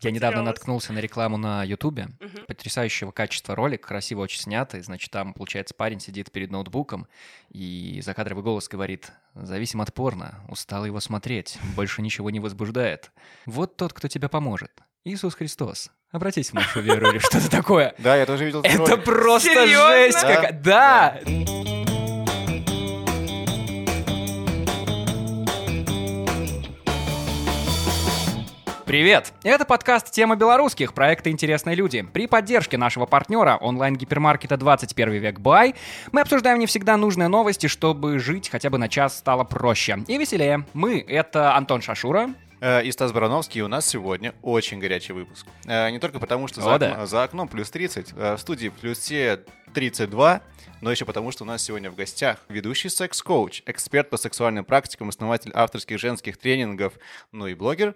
[0.00, 2.08] Я недавно наткнулся на рекламу на Ютубе.
[2.20, 2.46] Мгм.
[2.46, 4.82] Потрясающего качества ролик, красиво очень снятый.
[4.82, 7.06] Значит, там, получается, парень сидит перед ноутбуком
[7.50, 13.10] и закадровый голос говорит «Зависим от порно, устал его смотреть, больше ничего не возбуждает.
[13.46, 14.72] Вот тот, кто тебе поможет.
[15.04, 15.90] Иисус Христос.
[16.10, 17.94] Обратись в нашу веру» или что-то такое.
[17.98, 21.20] Да, я тоже видел Это просто жесть Да.
[28.96, 29.34] Привет!
[29.42, 32.00] Это подкаст «Тема белорусских» проекта «Интересные люди».
[32.00, 35.74] При поддержке нашего партнера онлайн-гипермаркета 21 век Бай
[36.12, 40.16] мы обсуждаем не всегда нужные новости, чтобы жить хотя бы на час стало проще и
[40.16, 40.64] веселее.
[40.72, 45.46] Мы— это Антон Шашура, Э, И Стас Барановский, у нас сегодня очень горячий выпуск.
[45.66, 47.06] Э, Не только потому, что за, О, окно- да.
[47.06, 49.42] за окном плюс 30, э, в студии плюс все
[49.74, 50.40] 32,
[50.80, 55.10] но еще потому, что у нас сегодня в гостях ведущий секс-коуч, эксперт по сексуальным практикам,
[55.10, 56.94] основатель авторских женских тренингов,
[57.30, 57.94] ну и блогер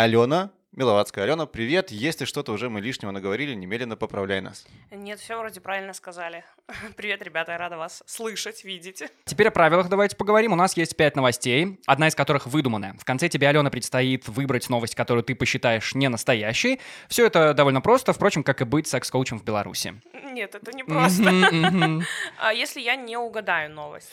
[0.00, 1.24] Алена Миловацкая.
[1.26, 1.90] Алена, привет.
[1.90, 4.64] Если что-то уже мы лишнего наговорили, немедленно поправляй нас.
[4.90, 6.42] Нет, все вроде правильно сказали.
[6.96, 9.02] Привет, ребята, я рада вас слышать, видеть.
[9.26, 10.54] Теперь о правилах давайте поговорим.
[10.54, 12.94] У нас есть пять новостей, одна из которых выдуманная.
[12.98, 16.80] В конце тебе, Алена, предстоит выбрать новость, которую ты посчитаешь не настоящей.
[17.08, 20.00] Все это довольно просто, впрочем, как и быть секс-коучем в Беларуси.
[20.32, 21.30] Нет, это не просто.
[22.38, 24.08] А если я не угадаю новость?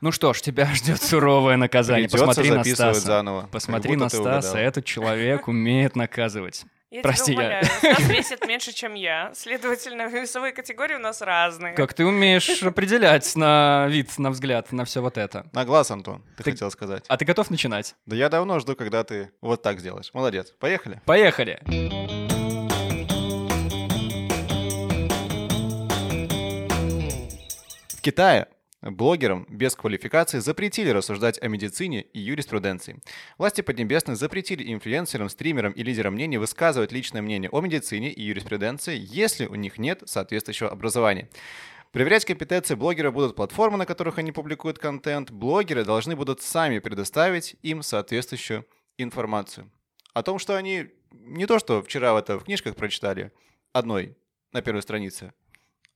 [0.00, 2.08] Ну что ж, тебя ждет суровое наказание.
[2.08, 3.00] Придется Посмотри на Стаса.
[3.00, 3.48] заново.
[3.50, 6.64] Посмотри на Стаса, этот человек умеет наказывать.
[6.90, 7.64] Я Прости, тебя я-.
[7.64, 9.30] Стас весит меньше, чем я.
[9.34, 11.74] Следовательно, весовые категории у нас разные.
[11.74, 15.46] Как ты умеешь определять на вид, на взгляд, на все вот это.
[15.52, 17.04] На глаз, Антон, ты, Ты- хотел сказать.
[17.08, 17.94] А ты готов начинать?
[18.06, 20.10] Да я давно жду, когда ты вот так сделаешь.
[20.14, 20.54] Молодец.
[20.58, 21.02] Поехали.
[21.04, 21.60] Поехали!
[27.88, 28.46] В Китае
[28.90, 33.00] блогерам без квалификации запретили рассуждать о медицине и юриспруденции.
[33.38, 38.98] Власти Поднебесной запретили инфлюенсерам, стримерам и лидерам мнений высказывать личное мнение о медицине и юриспруденции,
[38.98, 41.28] если у них нет соответствующего образования.
[41.92, 45.30] Проверять компетенции блогера будут платформы, на которых они публикуют контент.
[45.30, 48.66] Блогеры должны будут сами предоставить им соответствующую
[48.98, 49.70] информацию.
[50.12, 53.32] О том, что они не то, что вчера это в книжках прочитали,
[53.72, 54.16] одной
[54.52, 55.32] на первой странице,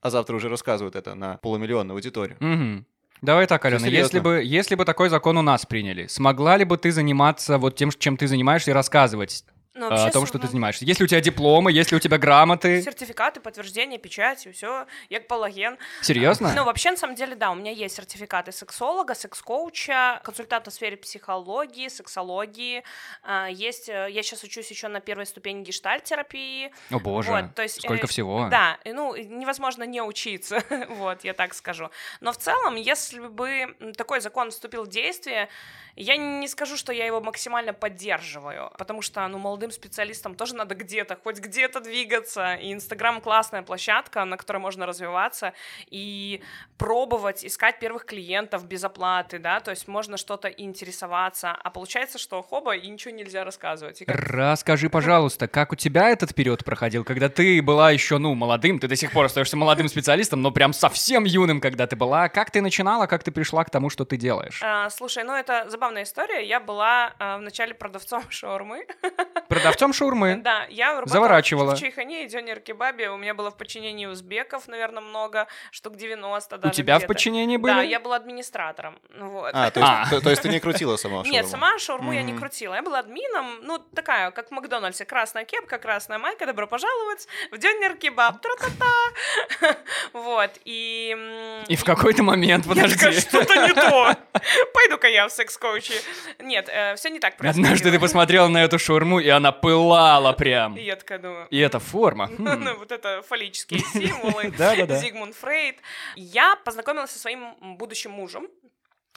[0.00, 2.36] а завтра уже рассказывают это на полумиллионную аудиторию.
[2.40, 2.86] Мгм.
[3.22, 6.76] Давай так, Алена, если бы, если бы такой закон у нас приняли, смогла ли бы
[6.76, 9.44] ты заниматься вот тем, чем ты занимаешься, и рассказывать
[9.74, 10.84] Ну, э, о том, что ты занимаешься?
[10.84, 12.82] Есть ли у тебя дипломы, есть ли у тебя грамоты?
[12.82, 15.78] Сертификаты, подтверждение, печать, все, як палаген.
[16.02, 16.52] Серьезно?
[16.54, 20.98] Ну, вообще, на самом деле, да, у меня есть сертификаты сексолога, секс-коуча, консультанта в сфере
[20.98, 22.84] психологии, сексологии.
[23.22, 26.70] А, Есть, э, я сейчас учусь еще на первой ступени гештальт-терапии.
[26.90, 28.48] О боже, Вот, то есть, сколько э, всего.
[28.50, 31.88] Да, ну, невозможно не учиться, вот, я так скажу.
[32.20, 35.48] Но в целом, если бы такой закон вступил в действие,
[35.96, 40.74] я не скажу, что я его максимально поддерживаю, потому что, ну, молодым специалистам тоже надо
[40.74, 45.52] где-то, хоть где-то двигаться, и Инстаграм классная площадка, на которой можно развиваться
[45.88, 46.42] и
[46.78, 52.42] пробовать, искать первых клиентов без оплаты, да, то есть можно что-то интересоваться, а получается, что
[52.42, 54.02] хоба, и ничего нельзя рассказывать.
[54.02, 58.34] И как- Расскажи, пожалуйста, как у тебя этот период проходил, когда ты была еще, ну,
[58.34, 62.28] молодым, ты до сих пор остаешься молодым специалистом, но прям совсем юным, когда ты была.
[62.28, 64.60] Как ты начинала, как ты пришла к тому, что ты делаешь?
[64.64, 66.44] А, слушай, ну это забавная история.
[66.44, 68.86] Я была а, вначале продавцом шаурмы.
[69.52, 70.36] Продавцом шаурмы.
[70.42, 71.76] Да, я работала Заворачивала.
[71.76, 73.10] в Чайхане и Дёнер Кебабе.
[73.10, 77.56] У меня было в подчинении узбеков, наверное, много, штук 90 даже У тебя в подчинении
[77.56, 77.74] были?
[77.74, 78.98] Да, я была администратором.
[79.18, 79.50] Вот.
[79.54, 80.10] А, то есть, А.
[80.10, 81.48] то, то есть ты не крутила сама Нет, шаурму?
[81.50, 82.74] сама шаурму я не крутила.
[82.74, 85.04] Я была админом, ну, такая, как в Макдональдсе.
[85.04, 88.40] Красная кепка, красная майка, добро пожаловать в Дёнер Кебаб.
[88.40, 89.74] Тра-та-та.
[90.12, 91.16] Вот, и...
[91.68, 93.20] И в какой-то момент, Я подожди.
[93.20, 94.14] что-то не то.
[94.74, 95.94] Пойду-ка я в секс-коучи.
[96.40, 97.66] Нет, все не так происходило.
[97.66, 100.76] Однажды ты посмотрела на эту шаурму, и она пылала прям.
[100.76, 101.48] И я такая думаю...
[101.50, 102.30] И это форма.
[102.38, 104.52] Ну, вот это фаллические символы.
[105.00, 105.76] Зигмунд Фрейд.
[106.14, 108.46] Я познакомилась со своим будущим мужем.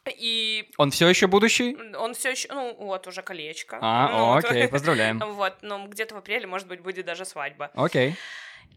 [0.07, 1.75] И Он все еще будущий?
[1.97, 3.79] он все еще, ну, вот уже колечко.
[3.81, 4.45] А, Ну, о, вот.
[4.45, 5.19] окей, поздравляем.
[5.33, 7.71] Вот, ну, где-то в апреле, может быть, будет даже свадьба.
[7.73, 8.15] Окей.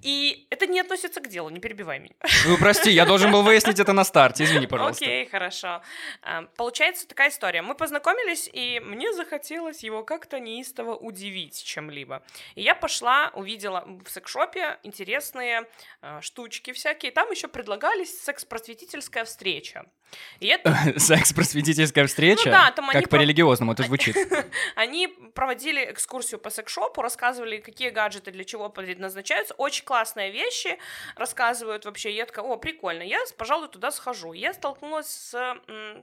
[0.03, 2.15] И это не относится к делу, не перебивай меня.
[2.47, 5.05] Ну, прости, я должен был выяснить это на старте, извини, пожалуйста.
[5.05, 5.83] Окей, хорошо.
[6.23, 7.63] А, Получается такая история.
[7.63, 12.23] Мы познакомились, и мне захотелось его как-то неистово удивить чем-либо.
[12.55, 15.67] И я пошла, увидела в секс-шопе интересные
[16.03, 17.13] э, штучки всякие.
[17.13, 19.85] Там еще предлагались секс-просветительская встреча.
[20.41, 22.47] И это Секс-просветительская встреча?
[22.47, 24.17] Ну да, там они Как по-религиозному это звучит.
[24.77, 29.55] Они проводили экскурсию по секс-шопу, рассказывали, какие гаджеты для чего предназначаются.
[29.55, 30.79] Очень классные вещи
[31.17, 32.15] рассказывают вообще.
[32.15, 34.33] Я такая, о, прикольно, я, пожалуй, туда схожу.
[34.33, 35.57] Я столкнулась с,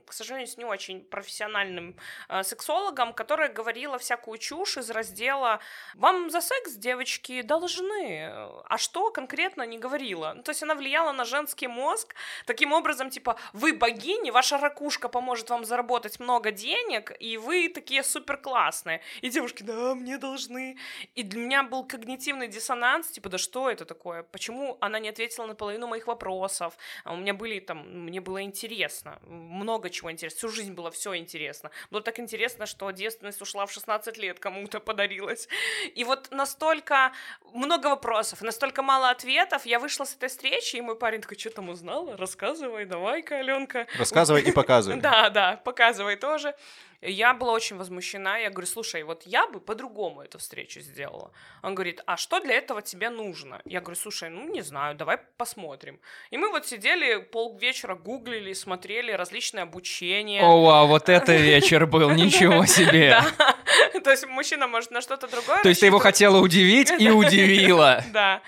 [0.06, 1.96] к сожалению, с не очень профессиональным
[2.28, 5.60] э, сексологом, которая говорила всякую чушь из раздела
[5.94, 8.30] «Вам за секс, девочки, должны».
[8.68, 10.32] А что конкретно не говорила?
[10.36, 12.14] Ну, то есть она влияла на женский мозг
[12.44, 18.02] таким образом, типа, вы богини, ваша ракушка поможет вам заработать много денег, и вы такие
[18.02, 19.00] супер классные.
[19.22, 20.76] И девушки, да, мне должны.
[21.14, 24.22] И для меня был когнитивный диссонанс, типа, да что это такое?
[24.22, 26.76] Почему она не ответила на половину моих вопросов?
[27.04, 31.16] А у меня были там, мне было интересно, много чего интересно, всю жизнь было все
[31.16, 31.70] интересно.
[31.90, 35.48] Было так интересно, что девственность ушла в 16 лет, кому-то подарилась.
[35.94, 37.12] И вот настолько
[37.54, 41.50] много вопросов, настолько мало ответов, я вышла с этой встречи, и мой парень такой, что
[41.50, 42.16] там узнала?
[42.16, 43.85] Рассказывай, давай-ка, Аленка.
[43.98, 45.00] Рассказывай и показывай.
[45.00, 46.54] Да, да, показывай тоже.
[47.02, 48.38] Я была очень возмущена.
[48.38, 51.30] Я говорю, слушай, вот я бы по-другому эту встречу сделала.
[51.62, 53.60] Он говорит, а что для этого тебе нужно?
[53.64, 56.00] Я говорю, слушай, ну не знаю, давай посмотрим.
[56.30, 60.42] И мы вот сидели полвечера, гуглили, смотрели различные обучения.
[60.42, 63.20] О, вау, вот это вечер был, ничего себе.
[64.04, 68.04] То есть мужчина может на что-то другое То есть ты его хотела удивить и удивила.
[68.12, 68.42] Да.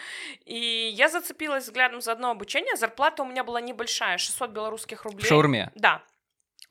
[0.46, 2.76] И я зацепилась взглядом за одно обучение.
[2.76, 5.24] Зарплата у меня была небольшая, 600 белорусских рублей.
[5.24, 5.70] В шаурме?
[5.74, 6.02] Да.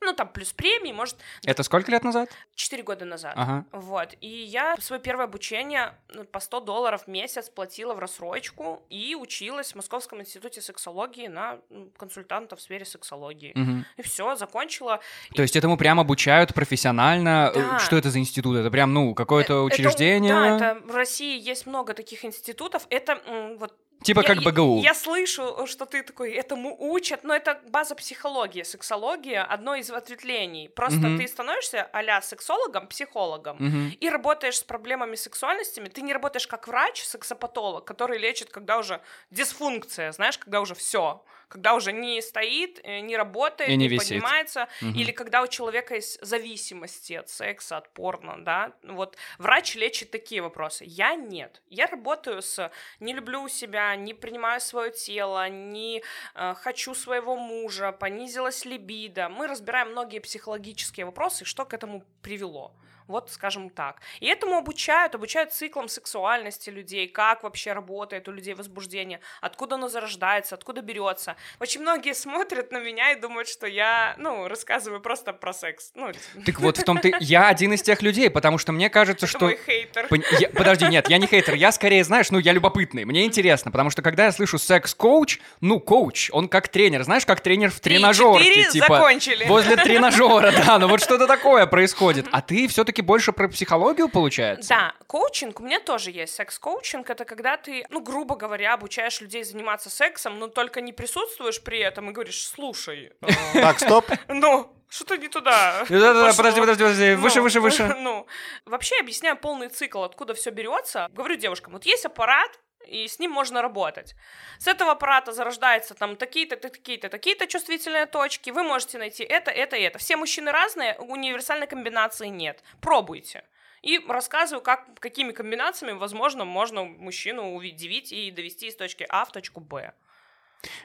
[0.01, 1.17] Ну, там плюс премии, может...
[1.43, 2.29] Это сколько лет назад?
[2.55, 3.33] Четыре года назад.
[3.35, 3.65] Ага.
[3.71, 4.15] Вот.
[4.21, 9.15] И я свое первое обучение ну, по 100 долларов в месяц платила в рассрочку и
[9.15, 11.59] училась в Московском институте сексологии на
[11.97, 13.53] консультанта в сфере сексологии.
[13.55, 13.85] Угу.
[13.97, 14.99] И все, закончила.
[15.33, 17.51] То есть этому прям обучают профессионально?
[17.53, 17.79] Да.
[17.79, 18.55] Что это за институт?
[18.57, 20.31] Это прям, ну, какое-то учреждение?
[20.31, 22.85] Это, да, это в России есть много таких институтов.
[22.89, 23.19] Это
[23.57, 23.73] вот
[24.03, 24.77] Типа я, как БГУ.
[24.77, 29.89] Я, я слышу, что ты такой, этому учат, но это база психологии, сексология, одно из
[29.89, 30.69] ответвлений.
[30.69, 31.17] Просто Мгм.
[31.17, 33.97] ты становишься а сексологом, психологом, Мгм.
[33.99, 35.89] и работаешь с проблемами сексуальностями.
[35.89, 39.01] Ты не работаешь как врач, сексопатолог, который лечит, когда уже
[39.31, 43.87] дисфункция, знаешь, когда уже все, когда уже не стоит, э, не работает, И не не,
[43.87, 44.09] висит.
[44.09, 44.93] поднимается, Мгм.
[44.95, 48.73] или когда у человека есть зависимости от секса, от порно, да.
[48.83, 50.83] Вот врач лечит такие вопросы.
[50.87, 51.61] Я нет.
[51.69, 56.03] Я работаю с не люблю себя, не принимаю свое тело, не
[56.35, 59.29] э, хочу своего мужа, понизилась либидо.
[59.29, 62.73] Мы разбираем многие психологические вопросы, что к этому привело.
[63.07, 64.01] Вот, скажем так.
[64.19, 69.87] И этому обучают, обучают циклам сексуальности людей, как вообще работает у людей возбуждение, откуда оно
[69.87, 71.35] зарождается, откуда берется.
[71.59, 75.91] Очень многие смотрят на меня и думают, что я, ну, рассказываю просто про секс.
[75.95, 76.11] Ну,
[76.45, 77.13] Так вот в том ты...
[77.19, 79.45] Я один из тех людей, потому что мне кажется, это что...
[79.45, 80.07] мой хейтер.
[80.39, 83.89] Я- Подожди, нет, я не хейтер, я скорее, знаешь, ну, я любопытный, мне интересно, потому
[83.89, 87.95] что когда я слышу секс-коуч, ну, коуч, он как тренер, знаешь, как тренер в Три,
[87.95, 89.45] тренажерке, четыре, типа, закончили.
[89.45, 92.27] возле тренажера, да, ну вот что-то такое происходит.
[92.31, 94.69] А ты все-таки больше про психологию, получается?
[94.69, 99.43] Да, коучинг, у меня тоже есть секс-коучинг, это когда ты, ну, грубо говоря, обучаешь людей
[99.43, 104.05] заниматься сексом, но только не присутствуешь при этом и говоришь, слушай, э, Так, стоп.
[104.27, 105.85] ну, что-то не туда.
[105.89, 106.37] Да-да-да, пошло».
[106.37, 107.95] подожди, подожди, подожди, выше, Ну, выше, выше.
[107.99, 108.27] Ну,
[108.65, 111.07] вообще объясняю полный цикл, откуда все берется.
[111.11, 114.15] Говорю девушкам, вот есть аппарат, и с ним можно работать.
[114.59, 118.49] С этого аппарата зарождается там такие-то, такие-то, такие-то чувствительные точки.
[118.49, 119.99] Вы можете найти это, это и это.
[119.99, 122.63] Все мужчины разные, универсальной комбинации нет.
[122.81, 123.43] Пробуйте.
[123.81, 129.31] И рассказываю, как, какими комбинациями, возможно, можно мужчину удивить и довести из точки А в
[129.31, 129.93] точку Б.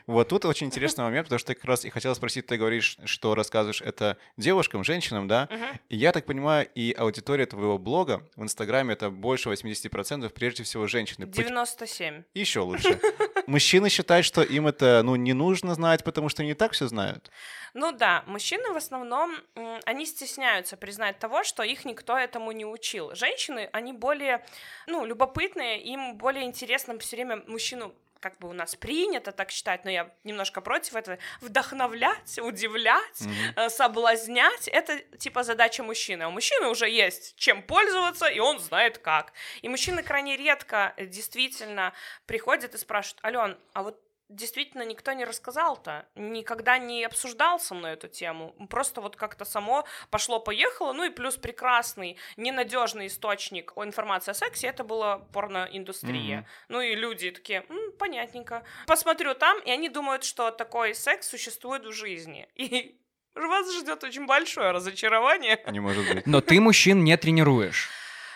[0.06, 2.98] Вот тут очень интересный момент, потому что я как раз и хотел спросить, ты говоришь,
[3.04, 5.48] что рассказываешь это девушкам, женщинам, да?
[5.50, 5.66] Мгм.
[5.88, 10.86] И я так понимаю, и аудитория твоего блога в Инстаграме это больше 80% прежде всего
[10.86, 11.26] женщины.
[11.26, 12.24] 97.
[12.34, 13.00] Еще лучше.
[13.46, 16.86] Мужчины считают, что им это ну, не нужно знать, потому что они и так все
[16.86, 17.30] знают.
[17.74, 19.34] Ну да, мужчины в основном,
[19.84, 23.14] они стесняются признать того, что их никто этому не учил.
[23.14, 24.44] Женщины, они более,
[24.86, 29.84] ну, любопытные, им более интересно все время мужчину как бы у нас принято так считать,
[29.84, 33.22] но я немножко против этого, вдохновлять, удивлять,
[33.56, 36.22] э, соблазнять, это типа задача мужчины.
[36.22, 39.32] А у мужчины уже есть чем пользоваться, и он знает как.
[39.62, 41.92] И мужчины крайне редко э, действительно
[42.26, 44.00] приходят и спрашивают, Ален, а вот
[44.32, 49.84] действительно никто не рассказал-то, никогда не обсуждал со мной эту тему, просто вот как-то само
[50.10, 56.38] пошло-поехало, ну и плюс прекрасный, ненадежный источник о информации о сексе, это была порноиндустрия.
[56.38, 56.46] Мгм.
[56.68, 58.64] Ну и люди такие, «М, понятненько.
[58.86, 62.48] Посмотрю там, и они думают, что такой секс существует в жизни.
[62.54, 62.98] И
[63.34, 65.62] вас ждет очень большое разочарование.
[65.70, 66.26] Не может быть.
[66.26, 67.90] Но ты мужчин не тренируешь.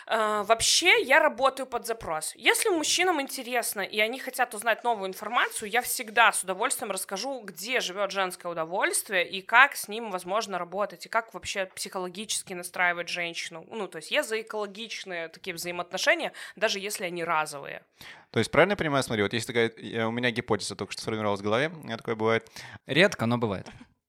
[0.08, 2.32] Э, вообще, я работаю под запрос.
[2.36, 7.80] Если мужчинам интересно, и они хотят узнать новую информацию, я всегда с удовольствием расскажу, где
[7.80, 13.66] живет женское удовольствие, и как с ним возможно работать, и как вообще психологически настраивать женщину.
[13.68, 17.82] Ну, то есть я за экологичные такие взаимоотношения, даже если они разовые.
[18.30, 19.72] То есть, правильно я понимаю, смотри, вот есть такая,
[20.06, 22.48] у меня гипотеза только что сформировалась в голове, у меня такое бывает.
[22.86, 23.66] Редко, но бывает.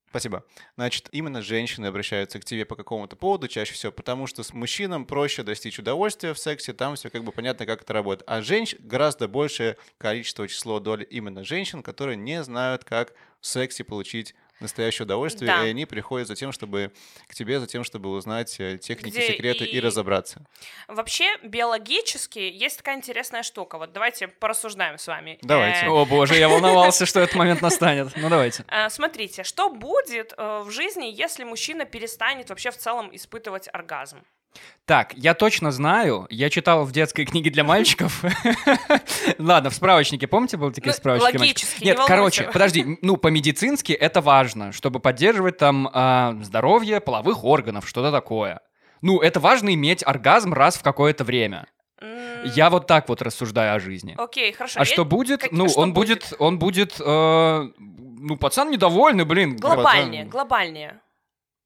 [0.09, 0.45] Спасибо.
[0.77, 5.05] Значит, именно женщины обращаются к тебе по какому-то поводу чаще всего, потому что с мужчинам
[5.05, 8.27] проще достичь удовольствия в сексе, там все как бы понятно, как это работает.
[8.29, 13.83] А женщин гораздо большее количество число доли именно женщин, которые не знают, как в сексе
[13.83, 15.65] получить настоящее удовольствие, да.
[15.65, 16.91] и они приходят за тем, чтобы
[17.27, 19.77] к тебе, за тем, чтобы узнать э, техники, Где секреты и...
[19.77, 20.41] и разобраться.
[20.87, 23.77] Вообще, биологически есть такая интересная штука.
[23.77, 25.39] Вот давайте порассуждаем с вами.
[25.41, 25.85] Давайте.
[25.85, 28.15] Э, О боже, я волновался, что этот момент настанет.
[28.15, 28.65] Ну давайте.
[28.67, 34.23] Э, смотрите, что будет в жизни, если мужчина перестанет вообще в целом испытывать оргазм?
[34.85, 38.23] Так, я точно знаю, я читал в детской книге для мальчиков.
[39.37, 41.37] Ладно, в справочнике, помните, был такие ну, справочники?
[41.37, 47.85] Логически, Нет, короче, подожди, ну, по-медицински это важно, чтобы поддерживать там э, здоровье половых органов,
[47.85, 48.61] что-то такое.
[49.01, 51.67] Ну, это важно иметь оргазм раз в какое-то время.
[52.45, 54.15] Я вот так вот рассуждаю о жизни.
[54.17, 54.79] Окей, хорошо.
[54.79, 55.51] А что будет?
[55.51, 59.57] Ну, он будет, он будет, э, ну, пацан недовольный, блин.
[59.57, 61.01] Глобальнее, глобальнее.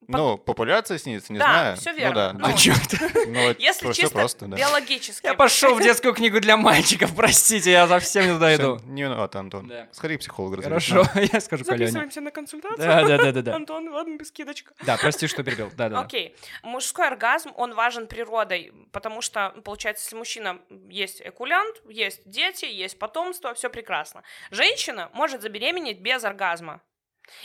[0.08, 1.78] Ну, популяция снизится, не да, знаю.
[1.78, 2.34] все верно.
[2.34, 2.94] Ну, да, ну, а черт.
[3.28, 4.58] Ну, Если чисто просто, да.
[4.58, 5.26] биологически.
[5.26, 8.80] Я пошел в детскую книгу для мальчиков, простите, я совсем не туда иду.
[8.86, 9.68] Не виноват, Антон.
[9.68, 9.88] Да.
[9.92, 10.62] Сходи к психологу.
[10.62, 11.88] Хорошо, я скажу Колене.
[11.88, 12.78] Записываемся на консультацию.
[12.80, 13.56] Да, да, да, да, да.
[13.56, 14.74] Антон, ладно, без скидочка.
[14.86, 15.72] Да, прости, что перебил.
[15.76, 16.02] Да, да.
[16.02, 16.36] Окей.
[16.64, 22.98] Мужской оргазм, он важен природой, потому что, получается, если мужчина есть экулянт, есть дети, есть
[23.00, 24.24] потомство, все прекрасно.
[24.50, 26.82] Женщина может забеременеть без оргазма.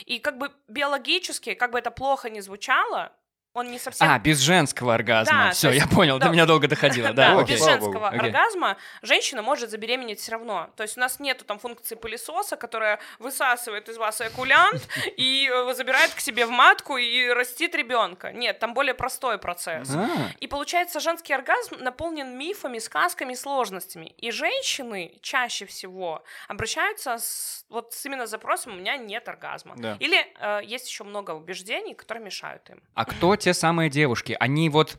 [0.05, 3.13] И как бы биологически, как бы это плохо не звучало,
[3.57, 4.07] он не совсем...
[4.09, 5.47] А, без женского оргазма.
[5.47, 7.07] Да, Все, есть, я понял, да, до меня долго доходило.
[7.17, 8.19] Да, да без женского okay.
[8.19, 10.69] оргазма женщина может забеременеть все равно.
[10.77, 14.87] То есть у нас нету там функции пылесоса, которая высасывает из вас экулянт
[15.17, 18.33] и э, забирает к себе в матку и растит ребенка.
[18.33, 19.91] Нет, там более простой процесс.
[19.95, 20.09] А.
[20.41, 24.15] И получается, женский оргазм наполнен мифами, сказками, сложностями.
[24.19, 29.75] И женщины чаще всего обращаются с, вот с именно запросом «у меня нет оргазма».
[29.79, 29.97] Да.
[30.01, 32.83] Или э, есть еще много убеждений, которые мешают им.
[32.95, 34.97] А кто те самые девушки, они вот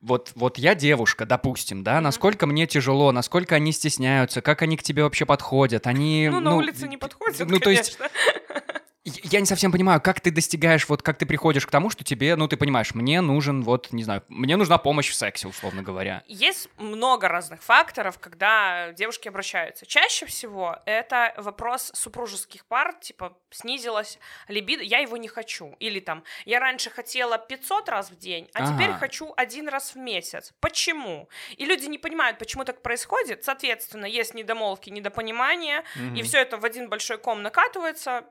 [0.00, 4.82] вот, вот я девушка, допустим, да, насколько мне тяжело, насколько они стесняются, как они к
[4.82, 6.28] тебе вообще подходят, они...
[6.30, 7.64] Ну, на ну, улице не подходят, Ну, конечно.
[7.64, 7.98] то есть
[9.04, 12.36] я не совсем понимаю, как ты достигаешь, вот как ты приходишь к тому, что тебе,
[12.36, 16.22] ну, ты понимаешь, мне нужен, вот, не знаю, мне нужна помощь в сексе, условно говоря.
[16.26, 19.86] Есть много разных факторов, когда девушки обращаются.
[19.86, 25.74] Чаще всего это вопрос супружеских пар, типа, снизилась либидо, я его не хочу.
[25.78, 28.74] Или там, я раньше хотела 500 раз в день, а ага.
[28.74, 30.52] теперь хочу один раз в месяц.
[30.60, 31.28] Почему?
[31.56, 33.44] И люди не понимают, почему так происходит.
[33.44, 36.16] Соответственно, есть недомолвки, недопонимания, угу.
[36.16, 38.24] и все это в один большой ком накатывается,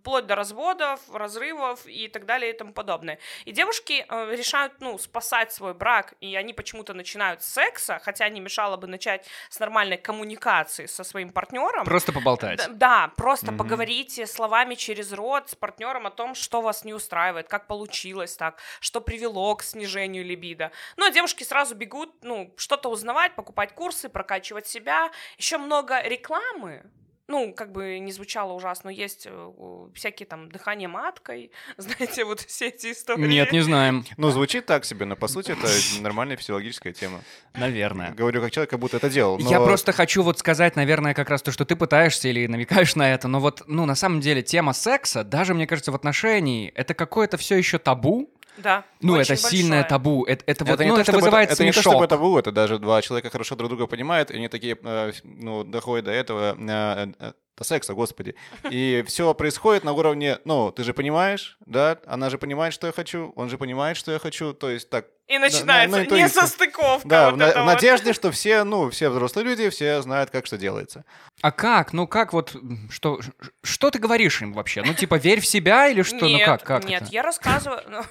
[0.00, 3.18] вплоть вплоть до разводов, разрывов и так далее и тому подобное.
[3.46, 8.28] И девушки э, решают, ну, спасать свой брак, и они почему-то начинают с секса, хотя
[8.28, 11.84] не мешало бы начать с нормальной коммуникации со своим партнером.
[11.84, 12.58] Просто поболтать.
[12.58, 13.56] Да, да просто mm-hmm.
[13.56, 18.58] поговорите словами через рот с партнером о том, что вас не устраивает, как получилось так,
[18.80, 20.70] что привело к снижению либидо.
[20.96, 25.10] Ну, а девушки сразу бегут, ну, что-то узнавать, покупать курсы, прокачивать себя.
[25.38, 26.82] Еще много рекламы
[27.26, 32.68] ну, как бы не звучало ужасно, есть э, всякие там дыхание маткой, знаете, вот все
[32.68, 33.26] эти истории.
[33.26, 34.04] Нет, не знаем.
[34.16, 35.66] Ну, звучит так себе, но по сути это
[36.02, 37.20] нормальная физиологическая тема.
[37.54, 38.12] Наверное.
[38.12, 39.38] Говорю как человек, как будто это делал.
[39.38, 39.50] Но...
[39.50, 43.12] Я просто хочу вот сказать, наверное, как раз то, что ты пытаешься или намекаешь на
[43.12, 46.94] это, но вот, ну, на самом деле тема секса, даже, мне кажется, в отношении, это
[46.94, 48.84] какое-то все еще табу, да.
[49.00, 49.50] Ну, это большое.
[49.50, 50.24] сильное табу.
[50.24, 51.68] Это, это, вот, это, ну, то, это вызывает это, смешок.
[51.68, 54.48] Это не то, чтобы табу, это даже два человека хорошо друг друга понимают, и они
[54.48, 58.34] такие, э, ну, доходят до этого, э, э, до секса, господи.
[58.70, 62.92] И все происходит на уровне, ну, ты же понимаешь, да, она же понимает, что я
[62.92, 65.06] хочу, он же понимает, что я хочу, то есть так.
[65.26, 67.08] И начинается на, на несостыковка.
[67.08, 70.58] Да, вот в, в надежде, что все, ну, все взрослые люди, все знают, как что
[70.58, 71.04] делается.
[71.40, 71.94] А как?
[71.94, 72.54] Ну как вот,
[72.90, 73.20] что,
[73.62, 74.82] что ты говоришь им вообще?
[74.82, 76.26] Ну типа верь в себя или что?
[76.26, 77.10] Нет, ну как, как Нет, это?
[77.10, 78.02] я рассказываю, ну,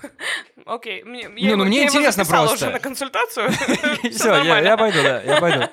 [0.65, 2.55] окей, мне, я, ну, ну, мне я интересно просто.
[2.55, 3.51] уже на консультацию.
[4.11, 5.69] Все, я, пойду, да, я пойду.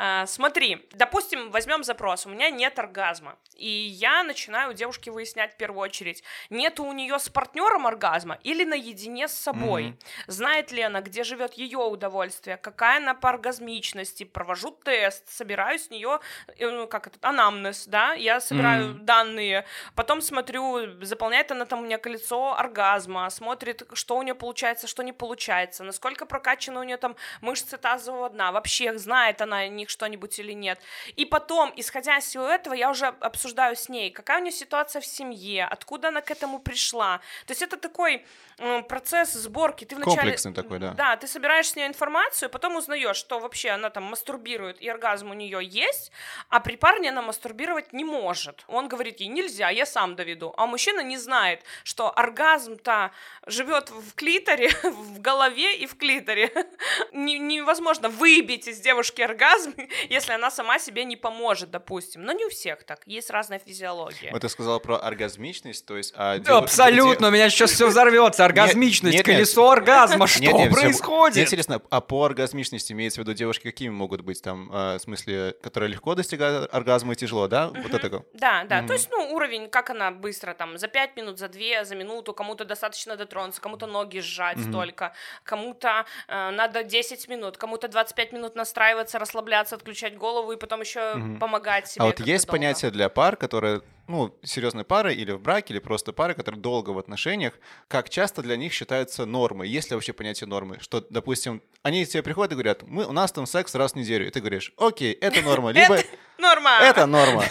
[0.00, 3.36] А, смотри, допустим, возьмем запрос, у меня нет оргазма.
[3.56, 8.38] И я начинаю у девушки выяснять в первую очередь, нет у нее с партнером оргазма
[8.44, 9.86] или наедине с собой.
[9.86, 10.24] Mm-hmm.
[10.48, 15.90] Знает ли она, где живет ее удовольствие, какая она по оргазмичности, провожу тест, собираю с
[15.90, 16.20] нее,
[16.56, 19.00] э, ну, как это, анамнез, да, я собираю mm-hmm.
[19.00, 24.86] данные, потом смотрю, заполняет она там у меня колесо оргазма, смотрит, что у нее получается,
[24.86, 29.68] что не получается, насколько прокачаны у нее там мышцы тазового дна, вообще знает она о
[29.68, 30.80] них что-нибудь или нет.
[31.16, 35.02] И потом, исходя из всего этого, я уже обсуждаю с ней, какая у нее ситуация
[35.02, 37.18] в семье, откуда она к этому пришла.
[37.44, 38.24] То есть это такой
[38.56, 39.84] э, процесс сборки.
[39.84, 40.37] Ты вначале...
[40.42, 40.94] Комплексный такой, да.
[40.94, 45.30] Да, ты собираешь с нее информацию, потом узнаешь, что вообще она там мастурбирует, и оргазм
[45.30, 46.12] у нее есть,
[46.48, 48.64] а при парне она мастурбировать не может.
[48.68, 50.54] Он говорит ей, нельзя, я сам доведу.
[50.56, 53.10] А мужчина не знает, что оргазм-то
[53.46, 56.50] живет в клиторе, в голове и в клиторе.
[57.12, 59.74] Невозможно выбить из девушки оргазм,
[60.08, 62.22] если она сама себе не поможет, допустим.
[62.24, 64.30] Но не у всех так, есть разная физиология.
[64.32, 66.12] Вот ты сказала про оргазмичность, то есть...
[66.16, 66.48] А дев...
[66.48, 68.44] Абсолютно, у меня сейчас все взорвется.
[68.44, 69.78] Оргазмичность, нет, нет, колесо нет.
[69.78, 71.36] оргазма, что нет, нет, происходит?
[71.36, 75.02] Мне интересно, а по оргазмичности имеется в виду девушки какими могут быть там, а, в
[75.02, 77.68] смысле, которые легко достигают оргазма и тяжело, да?
[77.68, 81.38] Вот это Да, да, то есть, ну, уровень, как она быстро там, за 5 минут,
[81.38, 85.12] за 2, за минуту, кому-то достаточно дотронуться, кому-то ноги сжать столько,
[85.44, 91.14] кому-то э, надо 10 минут, кому-то 25 минут настраиваться, расслабляться, отключать голову и потом еще
[91.40, 92.02] помогать себе.
[92.02, 96.12] А вот есть понятие для пар, которые ну, серьезной пары или в браке, или просто
[96.12, 97.54] пары, которые долго в отношениях,
[97.86, 102.22] как часто для них считаются нормы, есть ли вообще понятие нормы, что, допустим, они тебе
[102.22, 105.12] приходят и говорят, мы, у нас там секс раз в неделю, и ты говоришь, окей,
[105.12, 105.98] это норма, либо...
[106.38, 106.78] Норма!
[106.82, 107.44] Это норма.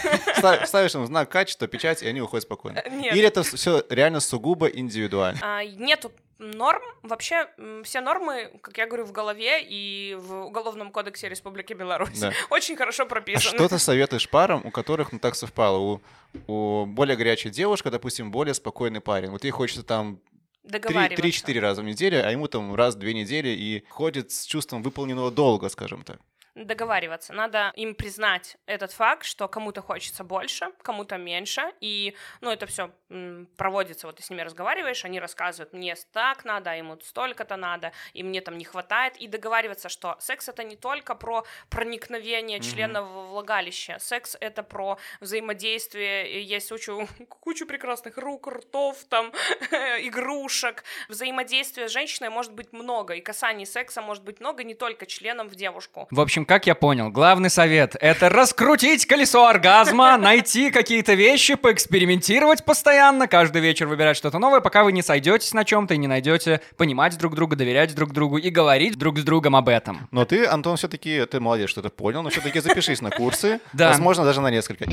[0.66, 2.80] Ставишь им знак качества, печать, и они уходят спокойно.
[2.80, 5.40] Или это все реально сугубо индивидуально?
[5.44, 6.82] А, нету норм.
[7.04, 7.48] Вообще,
[7.84, 12.32] все нормы, как я говорю, в голове и в Уголовном кодексе Республики Беларусь да.
[12.50, 13.56] очень хорошо прописаны.
[13.56, 15.78] А что ты советуешь парам, у которых ну, так совпало?
[15.78, 16.02] У,
[16.48, 19.30] у более горячей девушка, допустим, более спокойный парень.
[19.30, 20.20] Вот ей хочется там
[20.68, 24.84] три-четыре раза в неделю, а ему там раз в две недели и ходит с чувством
[24.84, 26.20] выполненного долга, скажем так
[26.66, 27.34] договариваться.
[27.34, 32.92] Надо им признать этот факт, что кому-то хочется больше, кому-то меньше, и, ну, это все
[33.56, 37.92] проводится, вот ты с ними разговариваешь, они рассказывают, мне так надо, а ему столько-то надо,
[38.14, 43.00] и мне там не хватает, и договариваться, что секс это не только про проникновение члена
[43.00, 43.26] mm-hmm.
[43.26, 49.32] в влагалище, секс это про взаимодействие, есть кучу, кучу прекрасных рук, ртов, там,
[50.02, 55.06] игрушек, взаимодействия с женщиной может быть много, и касаний секса может быть много, не только
[55.06, 56.08] членом в девушку.
[56.12, 62.64] В общем, как я понял, главный совет— это раскрутить колесо оргазма, найти какие-то вещи, поэкспериментировать
[62.64, 66.62] постоянно, каждый вечер выбирать что-то новое, пока вы не сойдетесь на чем-то и не найдете
[66.78, 70.08] понимать друг друга, доверять друг другу и говорить друг с другом об этом.
[70.12, 73.90] Но ты, Антон, все-таки, ты молодец, что ты понял, но все-таки запишись на курсы, да.
[73.90, 74.86] возможно, даже на несколько.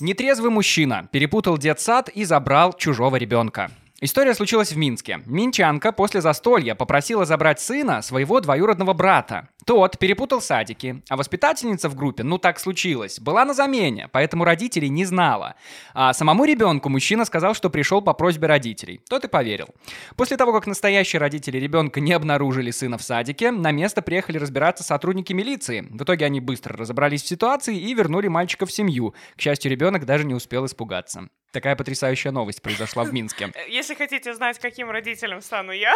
[0.00, 3.70] Нетрезвый мужчина перепутал детсад и забрал чужого ребенка.
[4.02, 5.20] История случилась в Минске.
[5.26, 9.50] Минчанка после застолья попросила забрать сына своего двоюродного брата.
[9.66, 14.88] Тот перепутал садики, а воспитательница в группе, ну так случилось, была на замене, поэтому родителей
[14.88, 15.54] не знала.
[15.92, 19.02] А самому ребенку мужчина сказал, что пришел по просьбе родителей.
[19.06, 19.68] Тот и поверил.
[20.16, 24.82] После того, как настоящие родители ребенка не обнаружили сына в садике, на место приехали разбираться
[24.82, 25.86] сотрудники милиции.
[25.90, 29.14] В итоге они быстро разобрались в ситуации и вернули мальчика в семью.
[29.36, 31.28] К счастью, ребенок даже не успел испугаться.
[31.52, 33.52] Такая потрясающая новость произошла в Минске.
[33.68, 35.94] Если хотите знать, каким родителем стану я,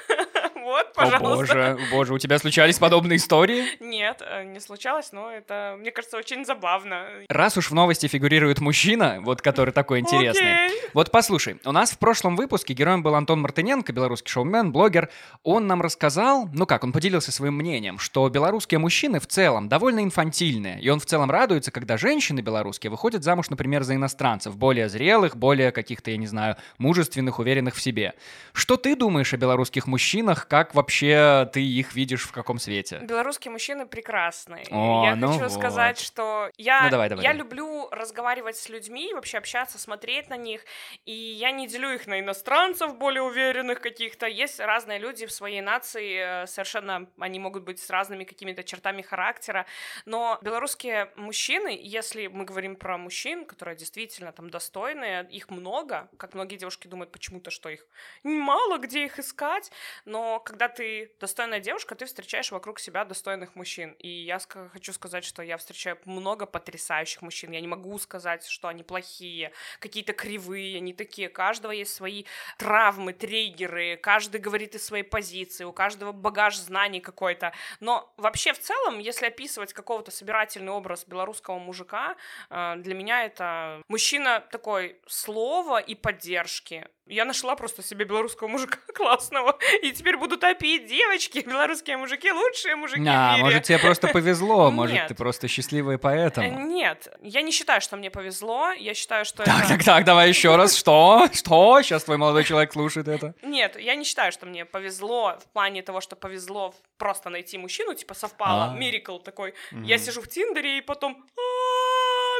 [0.64, 1.72] вот, пожалуйста.
[1.72, 3.64] О боже, боже, у тебя случались подобные истории?
[3.80, 7.06] Нет, э, не случалось, но это, мне кажется, очень забавно.
[7.28, 10.44] Раз уж в новости фигурирует мужчина, вот который такой интересный.
[10.44, 10.70] Okay.
[10.94, 15.10] Вот послушай, у нас в прошлом выпуске героем был Антон Мартыненко, белорусский шоумен, блогер.
[15.42, 20.04] Он нам рассказал, ну как, он поделился своим мнением, что белорусские мужчины в целом довольно
[20.04, 24.83] инфантильные, и он в целом радуется, когда женщины белорусские выходят замуж, например, за иностранцев, более
[24.88, 28.14] зрелых, более каких-то, я не знаю, мужественных, уверенных в себе.
[28.52, 33.00] Что ты думаешь о белорусских мужчинах, как вообще ты их видишь в каком свете?
[33.02, 34.64] Белорусские мужчины прекрасные.
[34.70, 35.52] О, я ну хочу вот.
[35.52, 37.44] сказать, что я, ну, давай, давай, я давай.
[37.44, 40.62] люблю разговаривать с людьми, вообще общаться, смотреть на них,
[41.04, 44.26] и я не делю их на иностранцев более уверенных каких-то.
[44.26, 49.02] Есть разные люди в своей нации, э, совершенно они могут быть с разными какими-то чертами
[49.02, 49.66] характера,
[50.06, 56.34] но белорусские мужчины, если мы говорим про мужчин, которые действительно там достойные, их много, как
[56.34, 57.86] многие девушки думают почему-то, что их
[58.24, 59.70] мало где их искать,
[60.04, 63.94] но когда ты достойная девушка, ты встречаешь вокруг себя достойных мужчин.
[64.00, 64.38] И я
[64.72, 67.52] хочу сказать, что я встречаю много потрясающих мужчин.
[67.52, 71.28] Я не могу сказать, что они плохие, какие-то кривые, они такие.
[71.28, 72.24] Каждого есть свои
[72.58, 77.52] травмы, триггеры, каждый говорит из своей позиции, у каждого багаж знаний какой-то.
[77.80, 82.16] Но вообще в целом, если описывать какого-то собирательный образ белорусского мужика,
[82.50, 84.63] э, для меня это мужчина такой
[85.06, 86.86] слова и поддержки.
[87.06, 92.76] Я нашла просто себе белорусского мужика классного, и теперь буду топить девочки, белорусские мужики, лучшие
[92.76, 93.44] мужики А, в мире.
[93.44, 95.08] может, тебе просто повезло, может, Нет.
[95.08, 96.60] ты просто счастливый Э, поэтому.
[96.66, 99.68] Нет, я не считаю, что мне повезло, я считаю, что Так, это...
[99.74, 100.74] так, так, давай еще раз.
[100.84, 101.28] Что?
[101.32, 101.82] Что?
[101.82, 103.34] Сейчас твой молодой человек слушает это.
[103.42, 107.94] Нет, я не считаю, что мне повезло в плане того, что повезло просто найти мужчину,
[107.94, 108.76] типа совпало, А.
[108.78, 109.52] мирикл такой.
[109.72, 111.40] Я сижу в Тиндере и потом «А,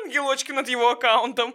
[0.05, 1.55] ангелочки над его аккаунтом.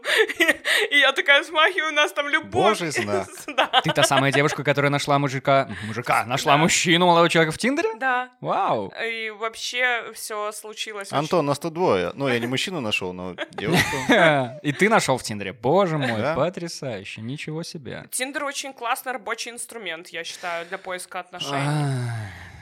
[0.92, 2.52] И я такая смахиваю, у нас там любовь.
[2.80, 3.28] Божий знак.
[3.60, 3.82] Да.
[3.84, 5.70] Ты та самая девушка, которая нашла мужика...
[5.88, 6.58] Мужика, нашла Да.
[6.60, 7.96] мужчину, молодого человека в Тиндере?
[7.96, 8.30] Да.
[8.42, 8.94] Вау.
[9.04, 11.08] И вообще все случилось.
[11.10, 12.12] очень- Антон, нас тут двое.
[12.16, 13.98] Ну, я не мужчину нашел, но девушку.
[14.64, 15.54] И ты нашел в Тиндере.
[15.54, 16.36] Боже мой, Да.
[16.36, 17.22] потрясающе.
[17.22, 18.06] Ничего себе.
[18.12, 22.10] Тиндер очень классный рабочий инструмент, я считаю, для поиска отношений.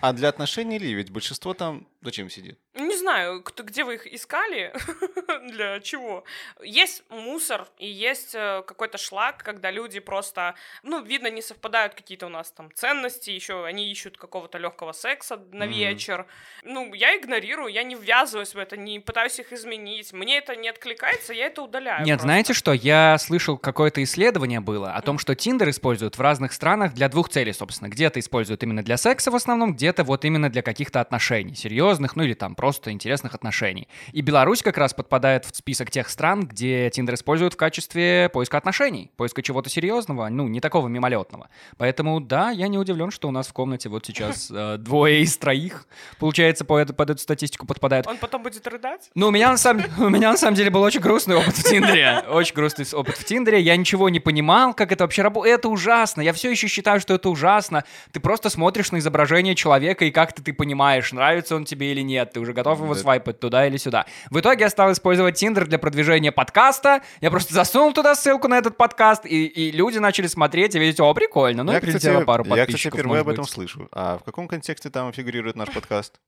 [0.01, 0.93] А для отношений ли?
[0.93, 2.57] Ведь большинство там зачем сидит?
[2.73, 4.73] Не знаю, кто, где вы их искали,
[5.51, 6.23] для чего.
[6.63, 12.27] Есть мусор и есть э, какой-то шлак, когда люди просто, ну, видно, не совпадают какие-то
[12.27, 15.73] у нас там ценности, еще они ищут какого-то легкого секса на Мгм.
[15.73, 16.27] вечер.
[16.63, 20.13] Ну, я игнорирую, я не ввязываюсь в это, не пытаюсь их изменить.
[20.13, 22.05] Мне это не откликается, я это удаляю.
[22.05, 22.23] Нет, просто.
[22.23, 22.71] знаете что?
[22.71, 27.27] Я слышал, какое-то исследование было о том, что Тиндер используют в разных странах для двух
[27.29, 27.89] целей, собственно.
[27.89, 31.55] Где-то используют именно для секса в основном, где-то вот именно для каких-то отношений,
[31.97, 33.87] серьезных, ну или там просто интересных отношений.
[34.13, 38.57] И Беларусь как раз подпадает в список тех стран, где Тиндер используют в качестве поиска
[38.57, 41.49] отношений, поиска чего-то серьезного, ну, не такого мимолетного.
[41.77, 45.37] Поэтому, да, я не удивлен, что у нас в комнате вот сейчас э, двое из
[45.37, 45.87] троих,
[46.19, 48.07] получается, по эту- под эту статистику подпадают.
[48.07, 49.09] Он потом будет рыдать?
[49.15, 51.63] Ну, у меня, на самом, у меня на самом деле был очень грустный опыт в
[51.63, 52.23] Тиндере.
[52.29, 53.59] Очень грустный опыт в Тиндере.
[53.59, 55.59] Я ничего не понимал, как это вообще работает.
[55.59, 56.21] Это ужасно.
[56.21, 57.83] Я все еще считаю, что это ужасно.
[58.11, 62.33] Ты просто смотришь на изображение человека, и как-то ты понимаешь, нравится он тебе или нет.
[62.33, 62.99] Ты уже готов его Да.
[62.99, 64.05] свайпать туда или сюда.
[64.29, 67.01] В итоге я стал использовать Тиндер для продвижения подкаста.
[67.21, 70.99] Я просто засунул туда ссылку на этот подкаст, и, и люди начали смотреть и видеть,
[70.99, 71.63] о, прикольно.
[71.63, 73.51] Ну, я, и прилетело пару я, кстати, подписчиков, впервые об этом быть.
[73.53, 73.87] слышу.
[73.91, 76.19] А в каком контексте там фигурирует наш подкаст?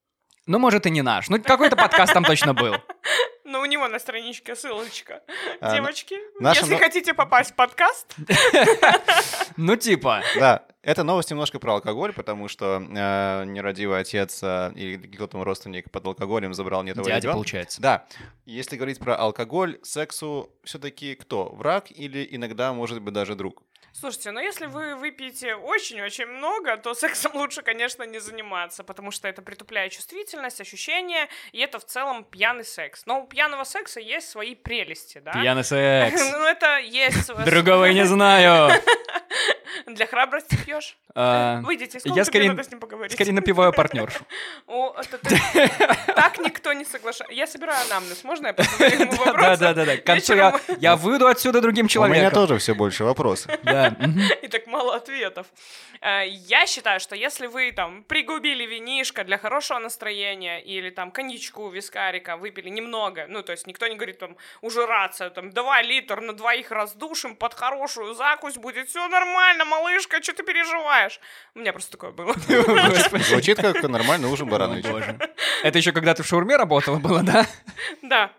[0.45, 1.29] Ну, может, и не наш.
[1.29, 2.75] Ну, какой-то подкаст там точно был.
[3.45, 5.21] Но у него на страничке ссылочка.
[5.62, 8.15] А, Девочки, если хотите попасть в подкаст,
[9.57, 10.21] Ну, типа...
[10.39, 15.91] Да, эта новость немножко про алкоголь, потому что э, нерадивый отец э, или кто-то родственник
[15.91, 17.35] под алкоголем забрал не того Дядя, ребенка.
[17.35, 17.81] получается.
[17.81, 18.05] Да,
[18.45, 21.49] если говорить про алкоголь, сексу все-таки кто?
[21.49, 23.61] Враг или иногда, может быть, даже друг?
[23.93, 29.28] Слушайте, ну если вы выпьете очень-очень много, то сексом лучше, конечно, не заниматься, потому что
[29.28, 33.06] это притупляет чувствительность, ощущения, и это в целом пьяный секс.
[33.06, 35.32] Но у пьяного секса есть свои прелести, да?
[35.34, 36.21] Пьяный секс.
[36.32, 37.34] Ну это есть...
[37.45, 38.71] Другого я не знаю.
[39.88, 40.97] Для храбрости пьешь?
[41.21, 43.12] А, Выйдите из я комнаты, скорее- мне надо с ним поговорить.
[43.13, 44.19] Скорее напиваю партнершу.
[46.15, 47.34] Так никто не соглашается.
[47.36, 49.60] Я собираю анамнез, можно я позадаю ему Да, вопросы?
[49.60, 49.97] да, да, да.
[49.97, 52.32] К концу я, я выйду отсюда другим У меня человеком.
[52.34, 53.51] тоже все больше вопросов.
[54.41, 55.47] И так мало ответов.
[56.01, 61.69] Э, Я считаю, что если вы там пригубили винишко для хорошего настроения или там коньячку,
[61.69, 66.34] вискарика выпили немного, ну, то есть никто не говорит там ужираться, там, давай литр на
[66.34, 71.08] двоих раздушим под хорошую закусь, будет все нормально, малышка, что ты переживаешь?
[71.55, 72.33] У меня просто такое было.
[73.29, 75.17] Звучит как нормальный ужин боже.
[75.63, 77.47] Это еще когда ты в шаурме работала было, да?
[78.01, 78.31] Да.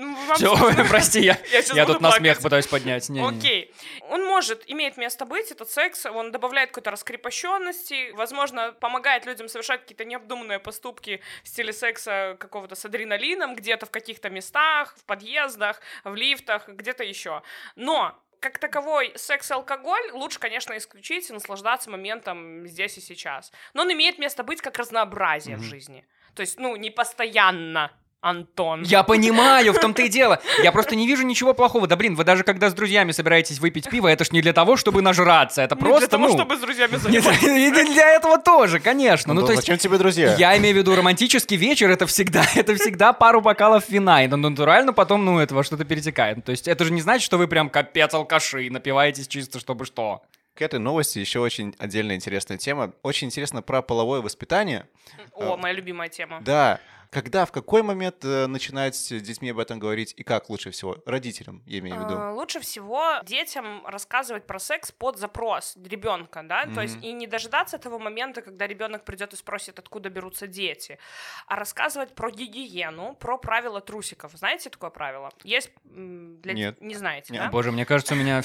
[0.00, 0.56] Ну, вам Все,
[0.88, 1.36] прости, я,
[1.74, 3.08] Я тут на смех пытаюсь поднять.
[3.08, 3.38] Не, не, не.
[3.38, 3.74] Окей.
[4.10, 9.80] Он может, имеет место быть, этот секс, он добавляет какой-то раскрепощенности, возможно, помогает людям совершать
[9.80, 15.80] какие-то необдуманные поступки в стиле секса какого-то с адреналином, где-то в каких-то местах, в подъездах,
[16.04, 17.42] в лифтах, где-то еще.
[17.74, 23.52] Но как таковой секс и алкоголь лучше, конечно, исключить и наслаждаться моментом здесь и сейчас.
[23.74, 26.06] Но он имеет место быть как разнообразие в жизни.
[26.34, 28.82] То есть, ну, не постоянно, Антон.
[28.82, 30.40] Я понимаю, в том-то и дело.
[30.62, 31.86] Я просто не вижу ничего плохого.
[31.86, 34.76] Да блин, вы даже когда с друзьями собираетесь выпить пиво, это ж не для того,
[34.76, 35.62] чтобы нажраться.
[35.62, 36.34] Это Не просто, для того, ну...
[36.34, 37.46] чтобы с друзьями заниматься.
[37.46, 39.34] и не для этого тоже, конечно.
[39.34, 40.34] Ну, Ну, то есть, зачем тебе друзья?
[40.34, 44.36] Я имею в виду романтический вечер, это всегда, это всегда пару бокалов вина, и ну,
[44.36, 46.44] натурально потом, ну, это во что-то перетекает.
[46.44, 50.22] То есть это же не значит, что вы прям капец алкаши, напиваетесь чисто чтобы что.
[50.54, 52.92] К этой новости еще очень отдельная интересная тема.
[53.04, 54.88] Очень интересно про половое воспитание.
[55.34, 56.40] О, моя любимая тема.
[56.40, 60.70] Да, Когда, в какой момент э, начинать с детьми об этом говорить и как лучше
[60.70, 60.98] всего?
[61.06, 62.14] Родителям, я имею в виду.
[62.18, 67.26] А, Лучше всего детям рассказывать про секс под запрос ребенка, да, то есть и не
[67.26, 70.98] дожидаться этого момента, когда ребенок придет и спросит, откуда берутся дети,
[71.46, 74.32] а рассказывать про гигиену, про правила трусиков.
[74.32, 75.30] Знаете такое правило?
[75.44, 76.80] Есть для Нет.
[76.80, 77.48] не знаете, Не, да?
[77.48, 78.42] Боже, мне кажется, у меня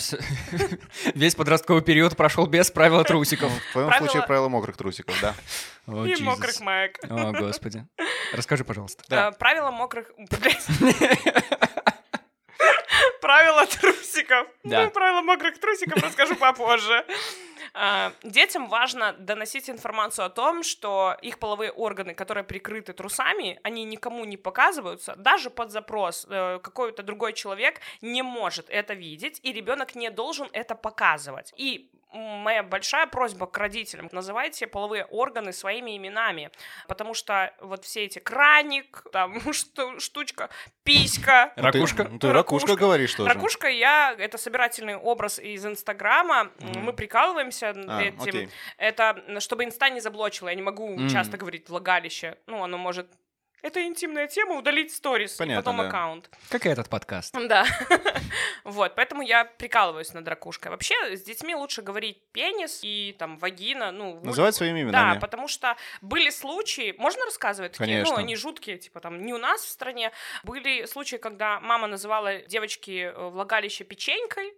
[1.15, 3.51] весь подростковый период прошел без правила трусиков.
[3.51, 5.35] Ну, в твоем случае правило мокрых трусиков, да.
[5.85, 6.23] О, И Jesus.
[6.23, 6.99] мокрых маек.
[7.09, 7.85] О, господи.
[8.33, 9.03] Расскажи, пожалуйста.
[9.09, 9.27] Да.
[9.27, 10.11] А, Правила мокрых...
[13.21, 14.47] Правила трусиков.
[14.63, 14.83] Да.
[14.85, 17.05] Ну, правила мокрых трусиков расскажу попозже.
[17.73, 23.83] А, Детям важно доносить информацию о том, что их половые органы, которые прикрыты трусами, они
[23.85, 29.53] никому не показываются, даже под запрос э, какой-то другой человек не может это видеть, и
[29.53, 31.53] ребенок не должен это показывать.
[31.57, 36.51] И моя большая просьба к родителям, называйте половые органы своими именами,
[36.87, 40.49] потому что вот все эти краник, там шту- штучка,
[40.83, 42.03] писька, Ну, ты- Ракушка?
[42.11, 42.79] ну, Ты ракушка Ракушка.
[42.85, 43.29] говоришь тоже.
[43.33, 46.81] Ракушка я, это собирательный образ из Инстаграма, Мгм.
[46.81, 48.21] мы прикалываемся над А, этим.
[48.21, 48.49] окей.
[48.77, 51.09] Это чтобы Инста не заблочила, я не могу Мгм.
[51.09, 53.07] часто говорить влагалище, ну, оно может...
[53.61, 55.87] Это интимная тема, удалить сторис, и потом да.
[55.87, 56.29] аккаунт.
[56.49, 57.33] Как и этот подкаст.
[57.47, 57.65] Да.
[58.65, 60.69] вот, поэтому я прикалываюсь над ракушкой.
[60.69, 64.19] Вообще, с детьми лучше говорить пенис и там вагина, ну...
[64.21, 65.19] Называть своими Да, именами.
[65.19, 68.15] потому что были случаи, можно рассказывать такие, Конечно.
[68.15, 70.11] ну, они жуткие, типа там не у нас в стране,
[70.43, 74.53] были случаи, когда мама называла девочки э, влагалище печенькой,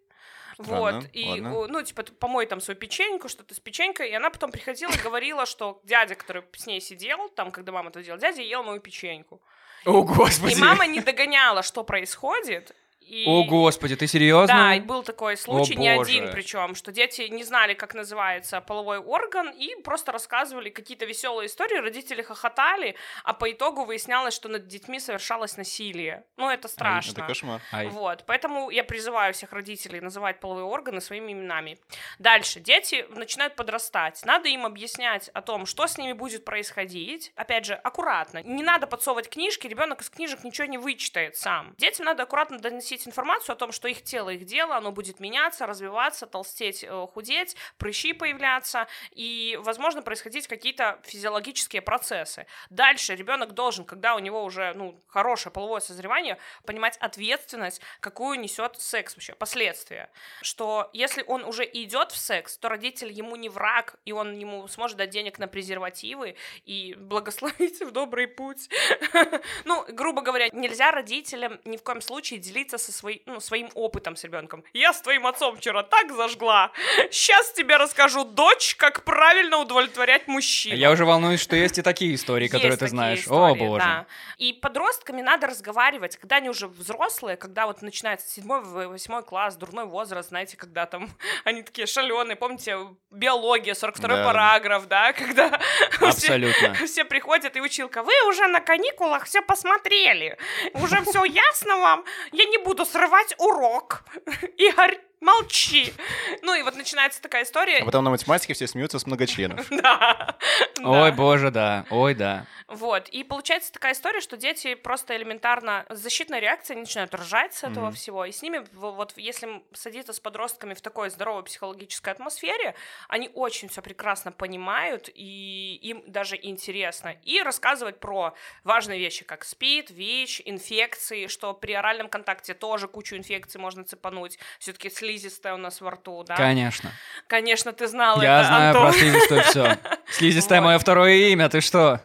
[0.55, 1.67] Странно, вот, и, ладно.
[1.67, 5.45] ну, типа, помой там свою печеньку, что-то с печенькой, и она потом приходила и говорила,
[5.45, 9.41] что дядя, который с ней сидел, там, когда мама это делала, дядя ел мою печеньку.
[9.85, 10.53] О, господи.
[10.53, 12.75] И мама не догоняла, что происходит,
[13.07, 13.25] и...
[13.27, 14.55] О, господи, ты серьезно?
[14.55, 16.11] Да, и был такой случай, не боже.
[16.11, 21.47] один причем, что дети не знали, как называется половой орган, и просто рассказывали какие-то веселые
[21.47, 26.25] истории, родители хохотали, а по итогу выяснялось, что над детьми совершалось насилие.
[26.37, 27.11] Ну, это страшно.
[27.11, 27.61] Это кошмар.
[27.71, 27.87] Ай.
[27.87, 31.77] Вот, поэтому я призываю всех родителей называть половые органы своими именами.
[32.17, 37.31] Дальше, дети начинают подрастать, надо им объяснять о том, что с ними будет происходить.
[37.35, 38.41] Опять же, аккуратно.
[38.43, 41.75] Не надо подсовывать книжки, ребенок из книжек ничего не вычитает сам.
[41.77, 45.65] Детям надо аккуратно доносить информацию о том, что их тело, их дело, оно будет меняться,
[45.65, 52.45] развиваться, толстеть, э, худеть, прыщи появляться, и, возможно, происходить какие-то физиологические процессы.
[52.69, 58.79] Дальше ребенок должен, когда у него уже, ну, хорошее половое созревание, понимать ответственность, какую несет
[58.79, 60.09] секс вообще, последствия.
[60.41, 64.67] Что если он уже идет в секс, то родитель ему не враг, и он ему
[64.67, 68.69] сможет дать денег на презервативы и благословить в добрый путь.
[69.63, 74.15] Ну, грубо говоря, нельзя родителям ни в коем случае делиться со своим, ну, своим опытом
[74.15, 74.63] с ребенком.
[74.73, 76.71] Я с твоим отцом вчера так зажгла.
[77.11, 80.75] Сейчас тебе расскажу, дочь, как правильно удовлетворять мужчин.
[80.75, 83.27] Я уже волнуюсь, что есть и такие истории, которые ты знаешь.
[83.27, 84.05] О, боже.
[84.37, 89.85] И подростками надо разговаривать, когда они уже взрослые, когда вот начинается седьмой, восьмой класс, дурной
[89.85, 91.09] возраст, знаете, когда там
[91.43, 92.77] они такие шаленые, помните,
[93.11, 94.25] биология, 42 Да.
[94.25, 95.59] параграф, да, когда
[96.85, 100.37] все приходят и училка, вы уже на каникулах все посмотрели,
[100.73, 104.03] уже все ясно вам, я не буду срывать урок.
[104.57, 105.93] Игорь, молчи.
[106.41, 107.77] Ну и вот начинается такая история.
[107.77, 109.67] А потом на математике все смеются с многочленов.
[109.81, 110.35] Да.
[110.83, 111.85] Ой, боже, да.
[111.89, 112.45] Ой, да.
[112.67, 117.63] Вот, и получается такая история, что дети просто элементарно защитная реакция, они начинают ржать с
[117.63, 117.93] этого Мгм.
[117.95, 122.73] всего, и с ними, вот если садиться с подростками в такой здоровой психологической атмосфере,
[123.07, 129.43] они очень все прекрасно понимают, и им даже интересно, и рассказывать про важные вещи, как
[129.43, 135.57] СПИД, ВИЧ, инфекции, что при оральном контакте тоже кучу инфекций можно цепануть, все-таки слизистая у
[135.57, 136.35] нас во рту, да?
[136.35, 136.91] Конечно.
[137.27, 138.91] Конечно, ты знал Я это, знаю Антон.
[138.91, 139.77] про слизистую все.
[140.09, 142.01] Слизистая мое второе имя, ты что?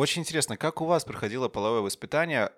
[0.00, 2.52] Очень интересно, как у вас проходило половое воспитание?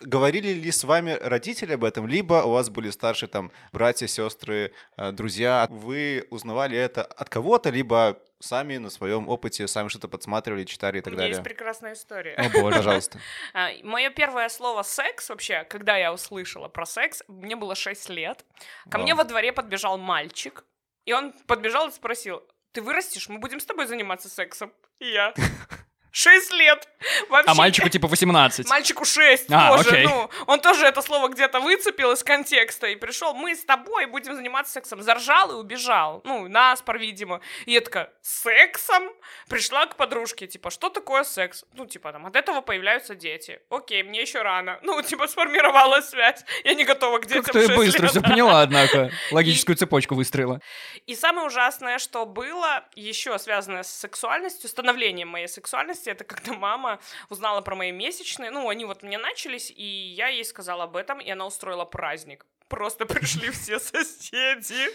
[0.00, 4.72] Говорили ли с вами родители об этом, либо у вас были старшие там братья, сестры,
[4.96, 5.66] э, друзья?
[5.68, 11.00] Вы узнавали это от кого-то, либо сами на своем опыте, сами что-то подсматривали, читали и
[11.00, 11.54] У так меня есть далее?
[11.54, 12.34] прекрасная история.
[12.36, 12.76] О, боже.
[12.76, 13.18] Пожалуйста.
[13.82, 18.46] Мое первое слово секс вообще, когда я услышала про секс, мне было 6 лет.
[18.90, 19.02] Ко Вау.
[19.02, 20.64] мне во дворе подбежал мальчик,
[21.04, 24.72] и он подбежал и спросил: Ты вырастешь, мы будем с тобой заниматься сексом.
[25.00, 25.34] И я.
[26.10, 26.88] Шесть лет.
[27.28, 27.50] Вообще.
[27.50, 28.68] А мальчику типа 18.
[28.68, 30.04] Мальчику 6 А, тоже, окей.
[30.06, 34.34] ну, он тоже это слово где-то выцепил из контекста и пришел, мы с тобой будем
[34.34, 39.10] заниматься сексом, заржал и убежал, ну, наспор, видимо, и я такая, сексом?
[39.48, 41.64] Пришла к подружке, типа, что такое секс?
[41.74, 46.44] Ну, типа, там, от этого появляются дети, окей, мне еще рано, ну, типа, сформировалась связь,
[46.64, 48.10] я не готова к детям Как ты в шесть быстро лет.
[48.10, 49.10] все поняла, однако.
[49.30, 50.60] Логическую цепочку выстроила.
[51.06, 56.52] И самое ужасное, что было еще связанное с сексуальностью, становлением моей сексуальности, новости, это когда
[56.52, 60.96] мама узнала про мои месячные, ну, они вот мне начались, и я ей сказала об
[60.96, 64.88] этом, и она устроила праздник просто пришли все соседи,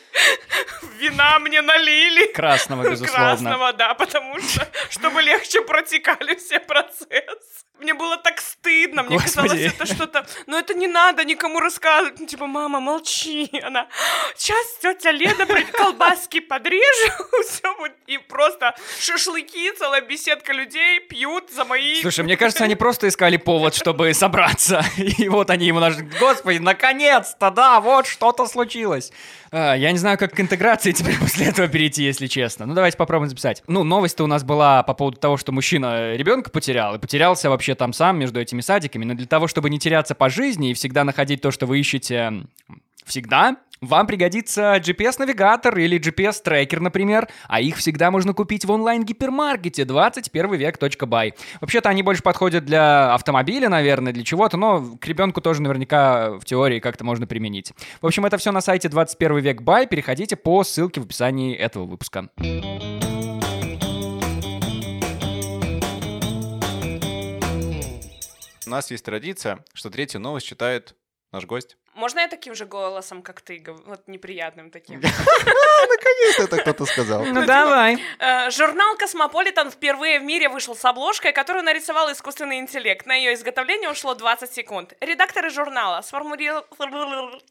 [0.98, 2.32] вина мне налили.
[2.34, 3.26] Красного, безусловно.
[3.26, 7.64] Красного, да, потому что, чтобы легче протекали все процессы.
[7.80, 9.48] Мне было так стыдно, мне Господи.
[9.48, 10.26] казалось, это что-то...
[10.46, 12.18] Но это не надо никому рассказывать.
[12.20, 13.50] Ну, типа, мама, молчи.
[13.62, 13.88] Она,
[14.38, 17.14] сейчас тетя Лена колбаски подрежет,
[17.46, 17.94] все будет.
[18.08, 22.00] И просто шашлыки, целая беседка людей пьют за мои...
[22.02, 24.86] Слушай, мне кажется, они просто искали повод, чтобы собраться.
[24.98, 29.12] И вот они ему нажали, господи, наконец-то, да, вот что-то случилось.
[29.52, 32.66] А, Я не знаю, как к интеграции теперь после этого перейти, если честно.
[32.66, 33.64] Ну, давайте попробуем записать.
[33.68, 37.76] Ну, новость-то у нас была по поводу того, что мужчина ребенка потерял, и потерялся вообще
[37.76, 39.06] там сам между этими садиками.
[39.06, 42.34] Но для того, чтобы не теряться по жизни и всегда находить то, что вы ищете
[43.06, 51.34] всегда, вам пригодится GPS-навигатор или GPS-трекер, например, а их всегда можно купить в онлайн-гипермаркете 21век.бай.
[51.62, 56.46] Вообще-то они больше подходят для автомобиля, наверное, для чего-то, но к ребенку тоже наверняка в
[56.46, 57.74] теории как-то можно применить.
[58.02, 59.88] В общем, это все на сайте 21 век бай.
[59.88, 62.30] Переходите по ссылке в описании этого выпуска.
[68.66, 70.96] У нас есть традиция, что третью новость читает
[71.32, 71.78] наш гость.
[71.96, 75.00] Можно я таким же голосом, как ты, вот неприятным таким?
[75.90, 77.26] Наконец-то это кто-то сказал.
[77.26, 77.98] Ну давай.
[78.20, 83.06] Э, Журнал «Космополитен» впервые в мире вышел с обложкой, которую нарисовал искусственный интеллект.
[83.06, 84.94] На ее изготовление ушло 20 секунд.
[85.02, 86.64] Редакторы журнала сформулировали...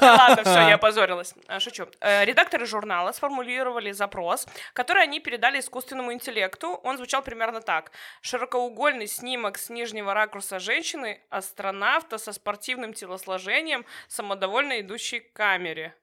[0.00, 1.34] Ладно, все, я опозорилась.
[1.46, 1.86] А, Шучу.
[2.00, 6.80] Э, Редакторы журнала сформулировали запрос, который они передали искусственному интеллекту.
[6.82, 7.92] Он звучал примерно так.
[8.20, 13.69] Широкоугольный снимок с нижнего ракурса женщины, астронавта со спортивным телосложением,
[14.08, 15.94] самодовольно идущей к камере.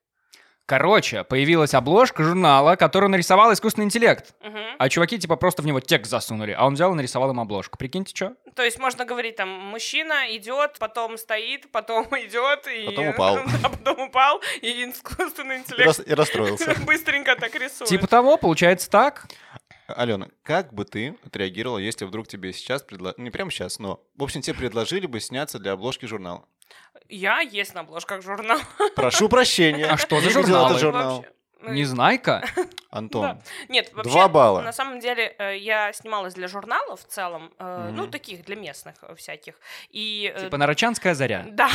[0.68, 4.36] Короче, появилась обложка журнала, которую нарисовал искусственный интеллект.
[4.42, 4.60] Мгм.
[4.78, 7.78] А чуваки типа просто в него текст засунули, а он взял и нарисовал им обложку.
[7.78, 8.36] Прикиньте, что?
[8.54, 12.86] То есть можно говорить там, мужчина идет, потом стоит, потом идет и...
[12.86, 13.40] Потом упал.
[13.62, 16.76] Да, потом упал, и искусственный И интеллект рас- И расстроился.
[16.86, 17.90] быстренько так рисует.
[17.90, 19.26] Типа того, получается так.
[19.88, 24.24] Алена, как бы ты отреагировала, если вдруг тебе сейчас предложили, не прямо сейчас, но, в
[24.24, 26.44] общем, тебе предложили бы сняться для обложки журнала?
[27.10, 28.62] Я есть на обложках журнала.
[28.96, 29.86] Прошу прощения.
[29.86, 30.70] А что за журналы?
[30.70, 31.26] этот журнал.
[31.62, 32.43] Ну, Незнайка?
[32.89, 34.62] Антон, Нет, вообще, Два балла.
[34.62, 38.96] на самом деле, э, я снималась для журналов в целом, э, ну, таких, для местных
[39.02, 39.56] э, всяких.
[39.89, 40.34] И...
[40.39, 41.46] Типа Нарочанская заря.
[41.58, 41.70] Да,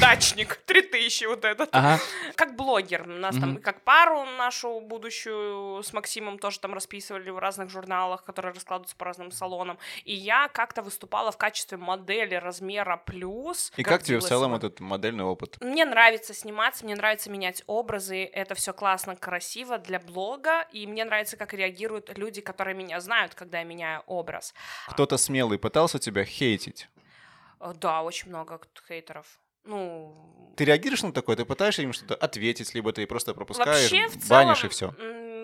[0.00, 1.68] дачник, 3000 вот этот.
[1.72, 2.00] Ага.
[2.36, 3.06] Как блогер.
[3.06, 8.54] Нас там как пару нашу будущую с Максимом тоже там расписывали в разных журналах, которые
[8.54, 9.78] раскладываются по разным салонам.
[10.04, 13.72] И я как-то выступала в качестве модели размера плюс.
[13.76, 15.56] и как тебе в целом этот модельный опыт?
[15.60, 21.04] Мне нравится сниматься, мне нравится менять образы, это все классно, красиво для блога, и мне
[21.04, 24.52] нравится, как реагируют люди, которые меня знают, когда я меняю образ.
[24.88, 26.88] Кто-то смелый пытался тебя хейтить?
[27.58, 29.26] Э, Да, очень много хейтеров.
[29.64, 31.36] Ну, Ты реагируешь на такое?
[31.36, 34.94] Ты пытаешься им что-то ответить, либо ты просто пропускаешь, Вообще, в банишь целом, и все?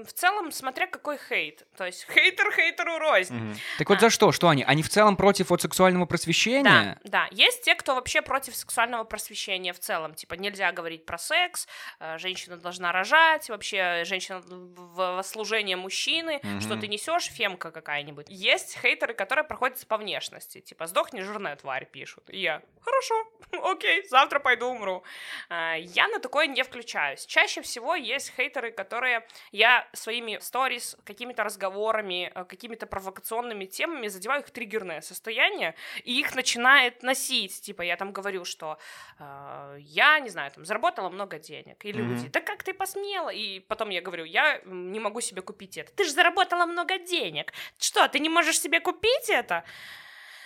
[0.04, 1.66] В целом, смотря какой хейт.
[1.76, 3.58] То есть хейтер хейтеру рознь.
[3.78, 4.32] Так вот за что?
[4.32, 4.62] Что они?
[4.64, 6.98] Они в целом против от сексуального просвещения?
[7.04, 7.28] Да, да.
[7.30, 10.14] Есть те, кто вообще против сексуального просвещения в целом.
[10.14, 11.66] Типа нельзя говорить про секс,
[12.00, 16.60] э, женщина должна рожать, вообще женщина в служение мужчины, Мгм.
[16.60, 18.26] что ты несешь, фемка какая-нибудь.
[18.28, 20.60] Есть хейтеры, которые проходятся по внешности.
[20.60, 22.24] Типа, сдохни, жирная тварь, пишут.
[22.30, 23.14] И я, хорошо,
[23.72, 25.02] окей, завтра пойду умру.
[25.48, 27.26] А, Я на такое не включаюсь.
[27.26, 34.42] Чаще всего есть хейтеры, которые я своими сторис, какими-то разговорами, э, какими-то провокационными темами задеваю
[34.42, 35.74] их триггерное состояние,
[36.04, 37.60] и их начинает носить.
[37.60, 38.78] Типа я там говорю, что
[39.18, 41.84] э, я, не знаю, там, заработала много денег.
[41.84, 43.30] И люди, да как ты посмела?
[43.30, 45.92] И потом я говорю, я не могу себе купить это.
[45.92, 47.52] Ты же заработала много денег.
[47.78, 49.64] Что, ты не можешь себе купить это?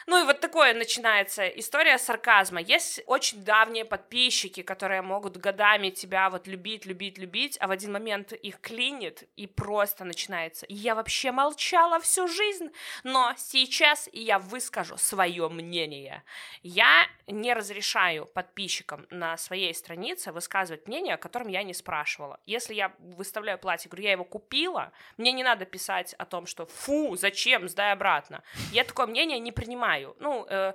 [0.06, 2.60] Ну и вот такое начинается история сарказма.
[2.60, 7.92] Есть очень давние подписчики, которые могут годами тебя вот любить, любить, любить, а в один
[7.92, 10.66] момент их клинит и просто начинается.
[10.68, 12.70] Я вообще молчала всю жизнь,
[13.02, 16.22] но сейчас я выскажу свое мнение.
[16.62, 22.40] Я не разрешаю подписчикам на своей странице высказывать мнение, о котором я не спрашивала.
[22.44, 26.66] Если я выставляю платье, говорю, я его купила, мне не надо писать о том, что
[26.66, 28.42] фу, зачем, сдай обратно.
[28.70, 29.93] Я такое мнение не принимаю.
[30.20, 30.74] Ну, э,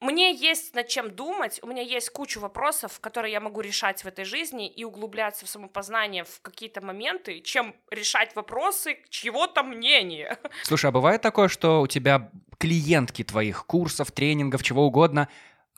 [0.00, 4.06] мне есть над чем думать, у меня есть куча вопросов, которые я могу решать в
[4.06, 10.38] этой жизни и углубляться в самопознание в какие-то моменты, чем решать вопросы чьего-то мнения.
[10.62, 15.28] Слушай, а бывает такое, что у тебя клиентки твоих курсов, тренингов, чего угодно,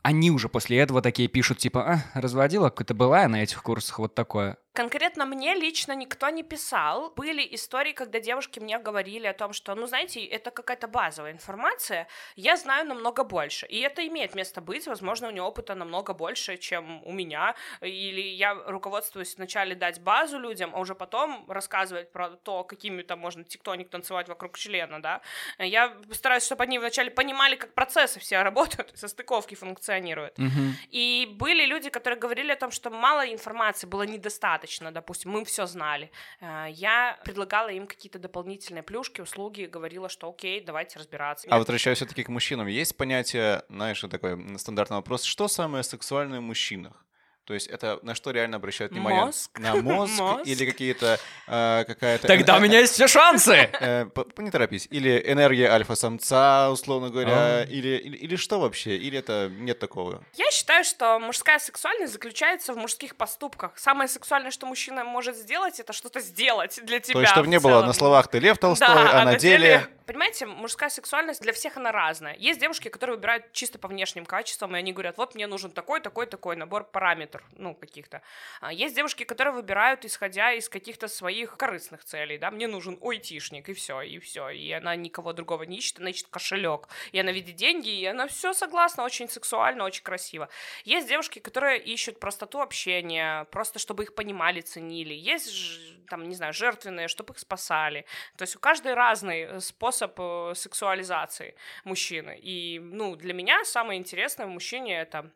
[0.03, 3.98] они уже после этого такие пишут, типа, а, разводила какая-то была я на этих курсах,
[3.98, 4.57] вот такое.
[4.72, 7.12] Конкретно мне лично никто не писал.
[7.16, 12.06] Были истории, когда девушки мне говорили о том, что, ну, знаете, это какая-то базовая информация,
[12.37, 13.66] я знаю намного больше.
[13.66, 17.56] И это имеет место быть, возможно, у нее опыта намного больше, чем у меня.
[17.80, 23.18] Или я руководствуюсь вначале дать базу людям, а уже потом рассказывать про то, какими там
[23.18, 25.20] можно тектоник танцевать вокруг члена, да.
[25.59, 30.38] Я стараюсь, чтобы они вначале понимали, как процессы все работают, состыковки функционируют.
[30.38, 30.76] Мгм.
[30.90, 34.60] И были люди, которые говорили о том, что мало информации было недостаточно,
[34.90, 36.11] допустим, мы все знали.
[36.40, 41.46] Э, Я предлагала им какие-то дополнительные плюшки, услуги, говорила, что окей, давайте разбираться.
[41.51, 46.42] А возвращаясь все-таки к мужчинам, есть понятие, знаешь, такой стандартный вопрос, что самое сексуальное в
[46.42, 47.05] мужчинах?
[47.51, 49.25] То есть это на что реально обращают внимание?
[49.25, 49.59] Мозг.
[49.59, 50.46] На мозг, Мозг.
[50.46, 52.29] или какие-то э, какая-то...
[52.29, 53.69] Тогда у меня есть все шансы!
[53.81, 54.87] Э, не торопись.
[54.90, 57.65] Или энергия альфа-самца, условно говоря, А.
[57.65, 58.96] или, или, или что вообще?
[58.96, 60.23] Или это нет такого?
[60.35, 63.73] Я считаю, что мужская сексуальность заключается в мужских поступках.
[63.77, 67.15] Самое сексуальное, что мужчина может сделать, это что-то сделать для тебя.
[67.15, 69.88] То есть, чтобы не было на словах ты Лев Толстой, Да, а на деле...
[70.11, 72.35] Понимаете, мужская сексуальность для всех она разная.
[72.35, 76.00] Есть девушки, которые выбирают чисто по внешним качествам, и они говорят, вот мне нужен такой,
[76.00, 78.21] такой, такой набор параметров, ну, каких-то.
[78.61, 83.69] А есть девушки, которые выбирают, исходя из каких-то своих корыстных целей, да, мне нужен айтишник,
[83.69, 84.48] и все, и все.
[84.48, 86.88] И она никого другого не ищет, она ищет кошелек.
[87.13, 90.48] И она видит деньги, и она все согласна, очень сексуально, очень красиво.
[90.83, 95.15] Есть девушки, которые ищут простоту общения, просто чтобы их понимали, ценили.
[95.15, 98.06] Есть, там, не знаю, жертвенные, чтобы их спасали.
[98.37, 99.61] То есть у каждой разный э,
[100.01, 102.38] способ э, сексуализации мужчины.
[102.42, 105.31] И, ну, для меня самое интересное в мужчине это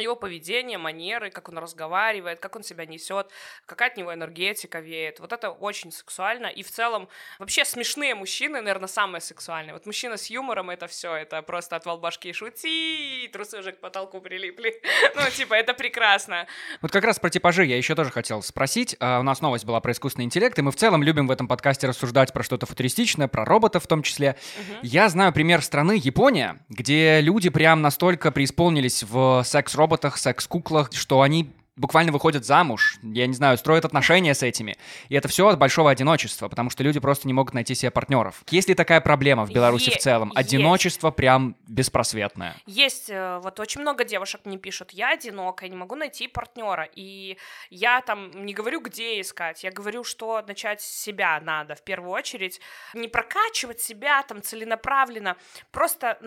[0.00, 3.30] его поведение, манеры, как он разговаривает, как он себя несет,
[3.66, 5.20] какая от него энергетика веет.
[5.20, 6.46] Вот это очень сексуально.
[6.46, 9.74] И в целом вообще смешные мужчины, наверное, самые сексуальные.
[9.74, 14.20] Вот мужчина с юмором это все, это просто отвал башки шути, трусы уже к потолку
[14.20, 14.80] прилипли.
[15.14, 16.46] Ну, типа, это прекрасно.
[16.80, 18.96] Вот как раз про типажи я еще тоже хотел спросить.
[19.00, 21.48] А, У нас новость была про искусственный интеллект, и мы в целом любим в этом
[21.48, 24.36] подкасте рассуждать про что-то футуристичное, про роботов в том числе.
[24.82, 31.50] Я знаю пример страны Япония, где люди прям настолько преисполнились в секс-роботах, секс-куклах, что они
[31.76, 34.76] буквально выходят замуж, я не знаю, строят отношения с этими.
[35.08, 38.42] И это все от большого одиночества, потому что люди просто не могут найти себе партнеров.
[38.50, 40.28] Есть ли такая проблема в Беларуси Е- в целом?
[40.28, 40.38] есть.
[40.38, 42.54] Одиночество прям беспросветное.
[42.66, 46.86] Есть, э, вот очень много девушек мне пишут, я одинока, я не могу найти партнера,
[46.94, 47.38] и
[47.70, 52.10] я там не говорю, где искать, я говорю, что начать с себя надо в первую
[52.10, 52.60] очередь,
[52.92, 55.36] не прокачивать себя там целенаправленно,
[55.70, 56.18] просто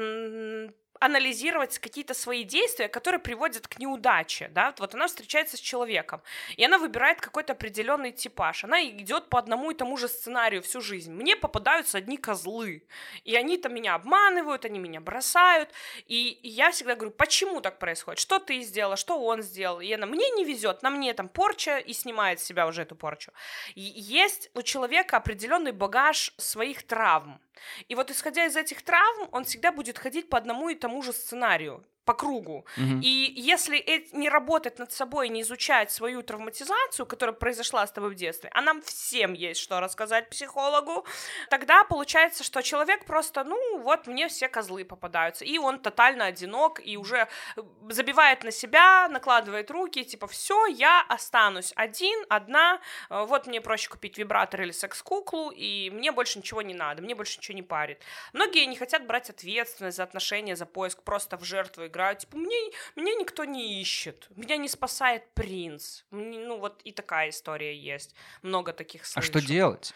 [1.03, 6.21] анализировать какие-то свои действия, которые приводят к неудаче, да, вот она встречается с человеком,
[6.55, 10.81] и она выбирает какой-то определенный типаж, она идет по одному и тому же сценарию всю
[10.81, 12.83] жизнь, мне попадаются одни козлы,
[13.25, 15.69] и они там меня обманывают, они меня бросают,
[16.07, 20.05] и я всегда говорю, почему так происходит, что ты сделала, что он сделал, и она,
[20.05, 23.31] мне не везет, на мне там порча, и снимает с себя уже эту порчу.
[23.75, 27.39] И есть у человека определенный багаж своих травм,
[27.87, 31.13] и вот исходя из этих травм, он всегда будет ходить по одному и тому же
[31.13, 32.65] сценарию, по кругу.
[32.77, 33.01] Мгм.
[33.01, 33.77] И если
[34.13, 38.61] не работать над собой, не изучать свою травматизацию, которая произошла с тобой в детстве, а
[38.61, 41.05] нам всем есть что рассказать психологу,
[41.49, 46.81] тогда получается, что человек просто, ну, вот мне все козлы попадаются, и он тотально одинок,
[46.83, 53.25] и уже э, забивает на себя, накладывает руки, типа, все, я останусь один, одна, э,
[53.25, 57.37] вот мне проще купить вибратор или секс-куклу, и мне больше ничего не надо, мне больше
[57.37, 58.01] ничего не парит.
[58.33, 62.57] Многие не хотят брать ответственность за отношения, за поиск, просто в жертву играют, типа, мне,
[62.95, 66.03] меня никто не ищет, меня не спасает принц.
[66.09, 68.15] Мне- ну, вот и такая история есть.
[68.41, 69.27] Много таких А слышу.
[69.27, 69.93] что делать?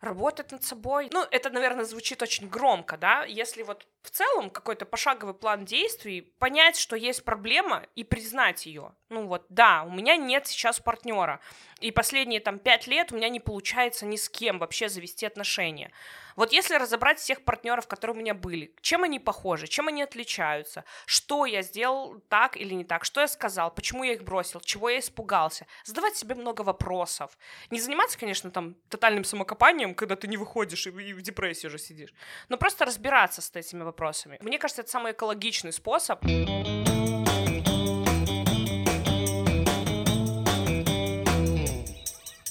[0.00, 1.08] Работать над собой.
[1.12, 3.24] Ну, это, наверное, звучит очень громко, да?
[3.24, 8.92] Если вот в целом какой-то пошаговый план действий, понять, что есть проблема и признать ее.
[9.08, 11.40] Ну вот, да, у меня нет сейчас партнера,
[11.80, 15.90] и последние там пять лет у меня не получается ни с кем вообще завести отношения.
[16.36, 20.84] Вот если разобрать всех партнеров, которые у меня были, чем они похожи, чем они отличаются,
[21.06, 24.90] что я сделал так или не так, что я сказал, почему я их бросил, чего
[24.90, 27.38] я испугался, задавать себе много вопросов.
[27.70, 32.12] Не заниматься, конечно, там тотальным самокопанием, когда ты не выходишь и в- депрессии уже сидишь,
[32.48, 33.93] но просто разбираться с этими вопросами.
[34.40, 36.22] Мне кажется, это самый экологичный способ.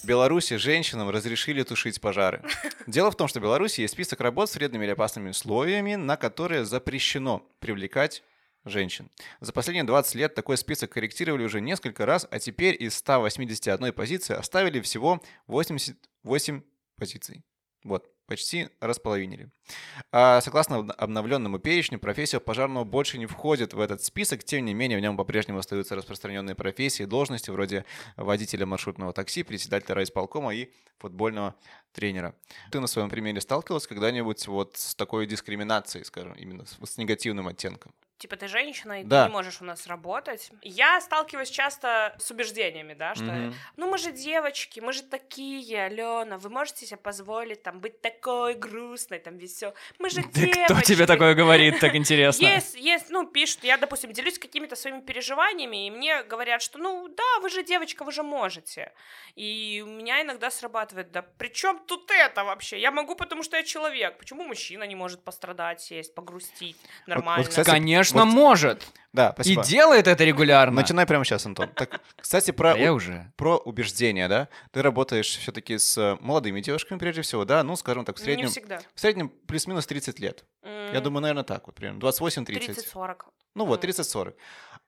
[0.04, 2.44] В Беларуси женщинам разрешили тушить пожары.
[2.88, 6.18] Дело в том, что в Беларуси есть список работ с вредными или опасными условиями, на
[6.18, 8.22] которые запрещено привлекать
[8.66, 9.10] женщин.
[9.39, 14.36] За последние 20 лет такой список корректировали уже несколько раз, а теперь из 181 позиции
[14.36, 16.62] оставили всего 88
[16.98, 17.44] позиций.
[17.84, 19.51] Вот, почти располовинили.
[20.11, 24.97] А согласно обновленному перечню, профессия пожарного больше не входит в этот список, тем не менее
[24.97, 27.86] в нем по-прежнему остаются распространенные профессии и должности вроде
[28.17, 31.53] водителя маршрутного такси, председателя райисполкома и футбольного
[31.91, 32.34] тренера.
[32.71, 37.93] Ты на своем примере сталкивалась когда-нибудь вот с такой дискриминацией, скажем, именно с негативным оттенком?
[38.24, 39.24] Типа, ты женщина, и Да.
[39.26, 40.49] ты не можешь у нас работать.
[40.61, 43.53] Я сталкиваюсь часто с убеждениями, да, что, Мгм.
[43.76, 48.53] ну, мы же девочки, мы же такие, Алена, вы можете себе позволить, там, быть такой
[48.53, 49.74] грустной, там, весел.
[49.99, 50.63] Мы же девочки.
[50.63, 52.45] Кто тебе такое говорит, так интересно?
[52.45, 57.09] Есть, есть, ну, пишут, я, допустим, делюсь какими-то своими переживаниями, и мне говорят, что, ну,
[57.09, 58.93] да, вы же девочка, вы же можете.
[59.36, 62.80] И у меня иногда срабатывает, да при чем тут это вообще?
[62.80, 64.17] Я могу, потому что я человек.
[64.17, 67.43] Почему мужчина не может пострадать, сесть, погрустить нормально?
[67.49, 68.88] кстати, Конечно, вот- может.
[69.14, 69.64] Да, И спасибо.
[69.64, 70.76] делает это регулярно.
[70.82, 71.70] Начинай прямо сейчас, Антон.
[71.76, 73.32] Так, кстати, про, А я уже.
[73.38, 74.49] про убеждения, да?
[74.72, 77.64] Ты работаешь все-таки с э, молодыми девушками, прежде всего, да?
[77.64, 78.82] Ну, скажем так, в Не среднем, всегда.
[78.95, 80.45] в среднем плюс-минус 30 лет.
[80.64, 81.99] Я думаю, наверное, так вот примерно.
[81.99, 82.76] 28-30.
[82.93, 83.16] 30-40.
[83.55, 83.91] Ну вот, Мгм.
[83.91, 84.34] 30-40.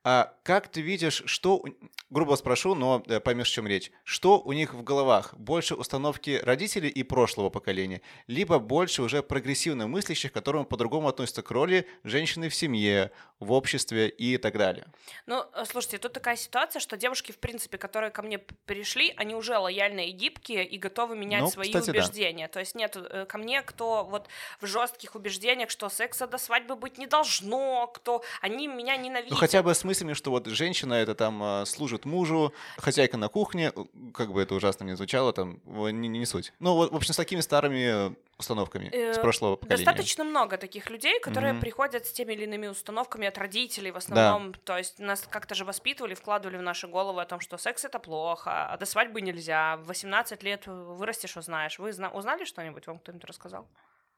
[0.08, 1.64] А как ты видишь, что,
[2.12, 5.34] грубо спрошу, но э, поймешь, о чем речь, что у них в головах?
[5.36, 11.50] Больше установки родителей и прошлого поколения, либо больше уже прогрессивно мыслящих, которым по-другому относятся к
[11.52, 14.86] роли женщины в семье, в обществе и так далее?
[15.26, 19.14] Ну, э, слушайте, тут такая ситуация, что девушки, в принципе, которые ко мне п- пришли,
[19.18, 21.92] они уже лояльные и гибкие и готовы менять Ну, свои кстати, да.
[21.92, 22.48] убеждения.
[22.48, 24.28] То есть нет э, ко мне, кто вот
[24.62, 29.32] в жестких убеждениях, что секса до свадьбы быть не должно, кто они меня ненавидят.
[29.32, 33.28] Ну, хотя бы с мыслями, что вот женщина это там э, служит мужу, хозяйка на
[33.28, 33.72] кухне,
[34.14, 36.54] как бы это ужасно не звучало, там, не, не суть.
[36.60, 39.86] Ну, вот, в общем, с такими старыми э, установками с Э, прошлого поколения.
[39.86, 41.62] Достаточно много таких людей, которые Мгм.
[41.62, 44.54] приходят с теми или иными установками от родителей в основном.
[44.54, 48.00] То есть нас как-то же воспитывали, вкладывали в наши головы о том, что секс это
[48.00, 49.78] плохо, а до свадьбы нельзя.
[49.78, 51.80] В 18 лет вырастешь, узнаешь.
[51.80, 52.88] Вы зна- узнали что-нибудь?
[52.88, 53.68] Вам кто-нибудь рассказал?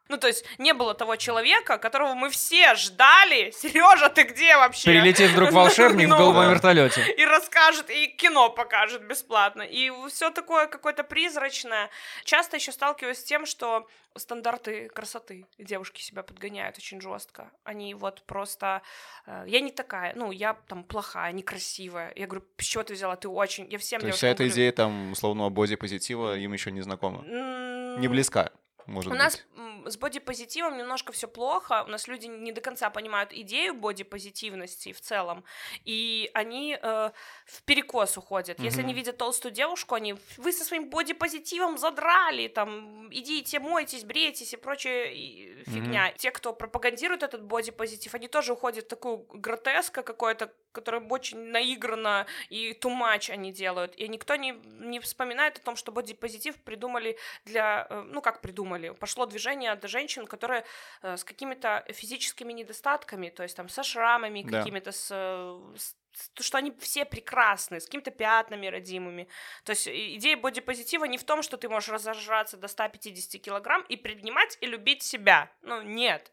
[0.09, 3.51] Ну, то есть не было того человека, которого мы все ждали.
[3.51, 4.85] Сережа, ты где вообще?
[4.91, 7.05] Прилетит вдруг волшебник в Ну, голубом вертолете.
[7.17, 9.61] и расскажет, и кино покажет бесплатно.
[9.61, 11.89] И все такое какое-то призрачное.
[12.23, 17.51] Часто еще сталкиваюсь с тем, что стандарты красоты девушки себя подгоняют очень жестко.
[17.63, 18.81] Они вот просто...
[19.27, 22.13] э, я не такая, ну, я там плохая, некрасивая.
[22.15, 23.15] Я говорю, с чего ты взяла?
[23.15, 23.67] Ты очень...
[23.71, 27.23] Я всем То есть вся эта говорю, идея там условного боди-позитива им еще не знакома.
[27.27, 28.49] «М, Не близка,
[28.87, 29.19] может у быть.
[29.19, 29.45] нас
[29.85, 31.83] с бодипозитивом немножко все плохо.
[31.85, 35.43] У нас люди не до конца понимают идею бодипозитивности в целом.
[35.85, 37.11] И они э,
[37.45, 38.59] в перекос уходят.
[38.59, 44.53] Если они видят толстую девушку, они вы со своим бодипозитивом задрали, там, идите, мойтесь, брейтесь
[44.53, 46.11] и прочая и фигня.
[46.17, 52.25] Те, кто пропагандирует этот бодипозитив, они тоже уходят в такую гротеска какое-то, которое очень наигранно
[52.49, 53.95] и much они делают.
[53.95, 58.76] И никто не, не вспоминает о том, что бодипозитив придумали для, э, ну как придумали,
[58.99, 60.63] пошло движение от женщин, которые
[61.03, 64.59] э, с какими-то физическими недостатками, то есть там со шрамами Да.
[64.59, 69.27] какими-то, с, э, с- с- то, что они все прекрасны, с какими-то пятнами родимыми.
[69.63, 73.95] То есть идея бодипозитива не в том, что ты можешь разожраться до 150 килограмм и
[73.97, 75.51] принимать и любить себя.
[75.61, 76.31] Ну, нет.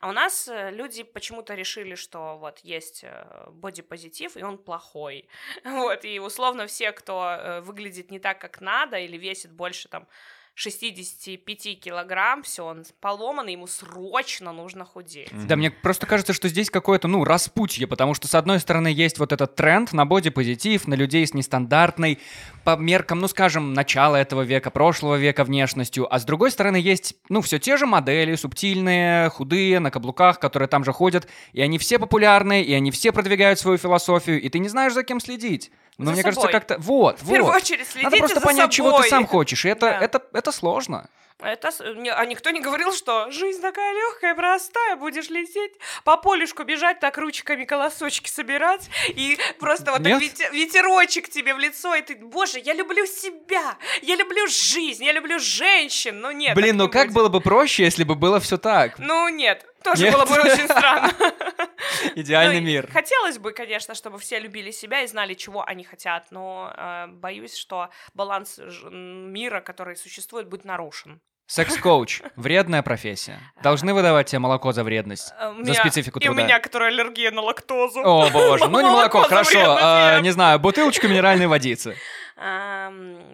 [0.00, 3.04] А у нас э, люди почему-то решили, что вот есть
[3.48, 5.28] бодипозитив, и он плохой.
[5.64, 10.06] Вот, и условно все, кто выглядит не так, как надо, или весит больше там
[10.54, 15.30] 65 килограмм, все, он поломанный, ему срочно нужно худеть.
[15.46, 19.18] Да, мне просто кажется, что здесь какое-то, ну, распутье, потому что, с одной стороны, есть
[19.18, 22.18] вот этот тренд на бодипозитив, на людей с нестандартной,
[22.64, 27.16] по меркам, ну, скажем, начала этого века, прошлого века внешностью, а с другой стороны, есть,
[27.28, 31.78] ну, все те же модели, субтильные, худые, на каблуках, которые там же ходят, и они
[31.78, 35.70] все популярные, и они все продвигают свою философию, и ты не знаешь, за кем следить.
[36.02, 36.52] Но За мне кажется, собой.
[36.52, 36.76] как-то...
[36.78, 37.62] Вот, В первую вот.
[37.62, 39.08] очередь следите Надо просто за понять, чего ты собой.
[39.10, 40.00] сам хочешь, и это, Да.
[40.00, 41.08] это, это сложно.
[41.44, 41.70] Это,
[42.14, 45.72] а никто не говорил, что жизнь такая легкая, простая, будешь лететь
[46.04, 51.96] по полюшку бежать, так ручками колосочки собирать, и просто вот так ветерочек тебе в лицо,
[51.96, 56.54] и ты, боже, я люблю себя, я люблю жизнь, я люблю женщин, ну нет.
[56.54, 57.14] Блин, ну как будет.
[57.16, 58.98] было бы проще, если бы было все так?
[58.98, 60.14] Ну нет, тоже Нет?
[60.14, 61.12] было бы очень странно.
[62.14, 62.90] Идеальный Ну, мир.
[62.92, 67.54] Хотелось бы, конечно, чтобы все любили себя и знали, чего они хотят, но э, боюсь,
[67.56, 68.58] что баланс
[68.90, 71.20] мира, который существует, будет нарушен.
[71.46, 72.22] Секс-коуч.
[72.36, 73.38] Вредная профессия.
[73.62, 75.34] Должны выдавать тебе молоко за вредность.
[75.38, 76.42] Э, у За меня- специфику И у труда.
[76.44, 78.00] меня, которая аллергия на лактозу.
[78.00, 78.68] О, боже.
[78.68, 79.76] Ну, не молоко, хорошо.
[79.78, 81.96] а, Не знаю, бутылочку минеральной водицы.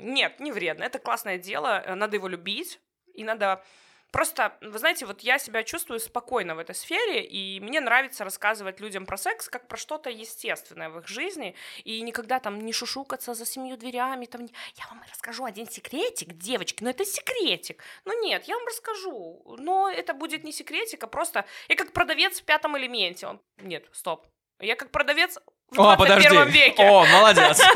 [0.02, 0.84] Нет, не вредно.
[0.84, 1.82] Это классное дело.
[1.84, 2.80] э, Надо его любить.
[3.14, 3.62] И надо
[4.10, 8.80] Просто, вы знаете, вот я себя чувствую спокойно в этой сфере, и мне нравится рассказывать
[8.80, 11.54] людям про секс как про что-то естественное в их жизни,
[11.84, 16.82] и никогда там не шушукаться за семью дверями, там, я вам расскажу один секретик, девочки,
[16.82, 17.82] но это секретик.
[18.04, 22.40] Ну нет, я вам расскажу, но это будет не секретик, а просто я как продавец
[22.40, 23.26] в пятом элементе.
[23.26, 23.40] Он...
[23.58, 24.26] Нет, стоп.
[24.60, 25.38] Я как продавец
[25.70, 26.58] в О, 21 подожди.
[26.58, 26.82] веке.
[26.82, 27.60] О, молодец.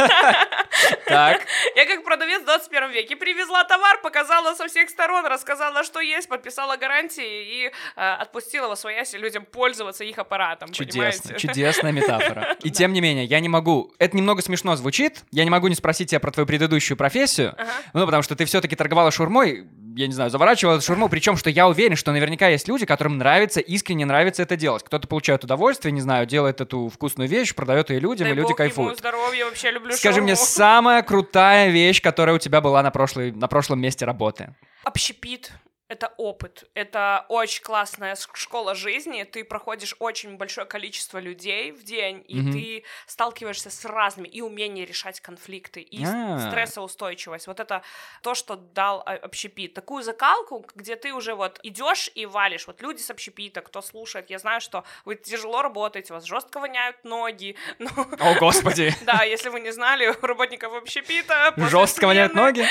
[1.06, 1.42] Так.
[1.76, 6.28] Я как продавец в 21 веке привезла товар, показала со всех сторон, рассказала, что есть,
[6.28, 10.72] подписала гарантии и э, отпустила во своясь людям пользоваться их аппаратом.
[10.72, 11.46] Чудесно, понимаете?
[11.46, 12.56] чудесная метафора.
[12.62, 13.92] И тем не менее, я не могу...
[13.98, 15.22] Это немного смешно звучит.
[15.30, 17.54] Я не могу не спросить тебя про твою предыдущую профессию.
[17.58, 17.70] Ага.
[17.92, 19.66] Ну, потому что ты все-таки торговала шурмой,
[19.96, 23.18] я не знаю, заворачивала эту шурму, причем, что я уверен, что наверняка есть люди, которым
[23.18, 24.82] нравится, искренне нравится это делать.
[24.82, 28.48] Кто-то получает удовольствие, не знаю, делает эту вкусную вещь, продает ее людям, Дай и люди
[28.48, 28.98] бог ему кайфуют.
[28.98, 30.50] здоровья, вообще люблю Скажи мне, шаурму.
[30.50, 34.54] самая крутая вещь, которая у тебя была на, прошлой, на прошлом месте работы?
[34.84, 35.52] Общепит.
[35.92, 42.24] Это опыт, это очень классная школа жизни, ты проходишь очень большое количество людей в день,
[42.26, 46.48] и ты сталкиваешься с разными, и умение решать конфликты, и А.
[46.48, 47.46] стрессоустойчивость.
[47.46, 47.82] Вот это
[48.22, 49.74] то, что дал общепит.
[49.74, 52.66] Такую закалку, где ты уже вот идешь и валишь.
[52.66, 57.04] Вот люди с общепита, кто слушает, я знаю, что вы тяжело работаете, вас жестко воняют
[57.04, 58.94] ноги, но О, господи!
[59.02, 62.64] да, если вы не знали, у работников общепита Жестко воняют ноги.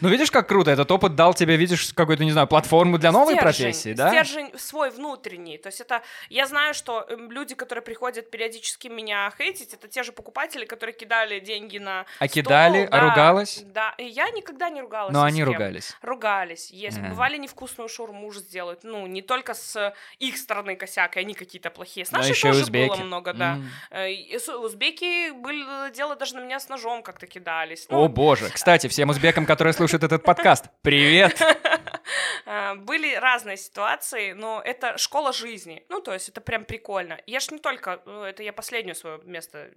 [0.00, 0.72] Ну, видишь, как круто.
[0.72, 4.08] Этот опыт дал тебе, видишь, какую-то, не знаю, платформу для новой Стержень, профессии, да?
[4.08, 5.58] Стержень свой внутренний.
[5.58, 6.02] То есть это...
[6.28, 10.94] Я знаю, что эм, люди, которые приходят периодически меня хейтить, это те же покупатели, которые
[10.96, 13.62] кидали деньги на А стол, кидали, а да, ругалась?
[13.64, 15.12] Да, и я никогда не ругалась.
[15.12, 15.96] Но они ругались.
[16.02, 16.70] Ругались.
[16.70, 16.98] Есть.
[16.98, 17.08] Ага.
[17.08, 18.84] Бывали невкусную шаурму же сделают.
[18.84, 22.04] Ну, не только с их стороны косяк, и они какие-то плохие.
[22.06, 22.88] С нашей тоже узбеки.
[22.88, 23.58] было много, да.
[23.90, 27.86] Э, с- Узбеки были дело даже на меня с ножом как-то кидались.
[27.88, 28.50] О, Ну, боже.
[28.50, 31.40] Кстати, всем узбекам, которые слушают этот подкаст, привет!
[32.46, 35.84] Э, Были разные ситуации, но это школа жизни.
[35.88, 37.18] Ну, то есть это прям прикольно.
[37.26, 38.00] Я ж не только...
[38.06, 39.70] ну, Это я последнюю свое место,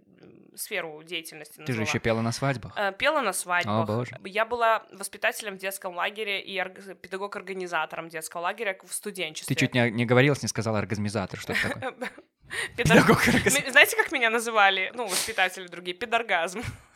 [0.56, 1.84] сферу деятельности Ты же назвала.
[1.88, 2.74] еще пела на свадьбах.
[2.78, 3.84] Э, Пела на свадьбах.
[3.90, 4.18] О, боже.
[4.26, 9.56] Я была воспитателем в детском лагере и орг- педагог-организатором детского лагеря в студенчестве.
[9.56, 11.92] Ты чуть не, не говорилась, не сказала оргазмизатор, что это такое?
[12.76, 13.66] Педаг- Педагог-организатор.
[13.66, 14.92] М- Знаете, как меня называли?
[14.94, 15.96] Ну, воспитатели другие.
[15.96, 16.62] Педоргазм.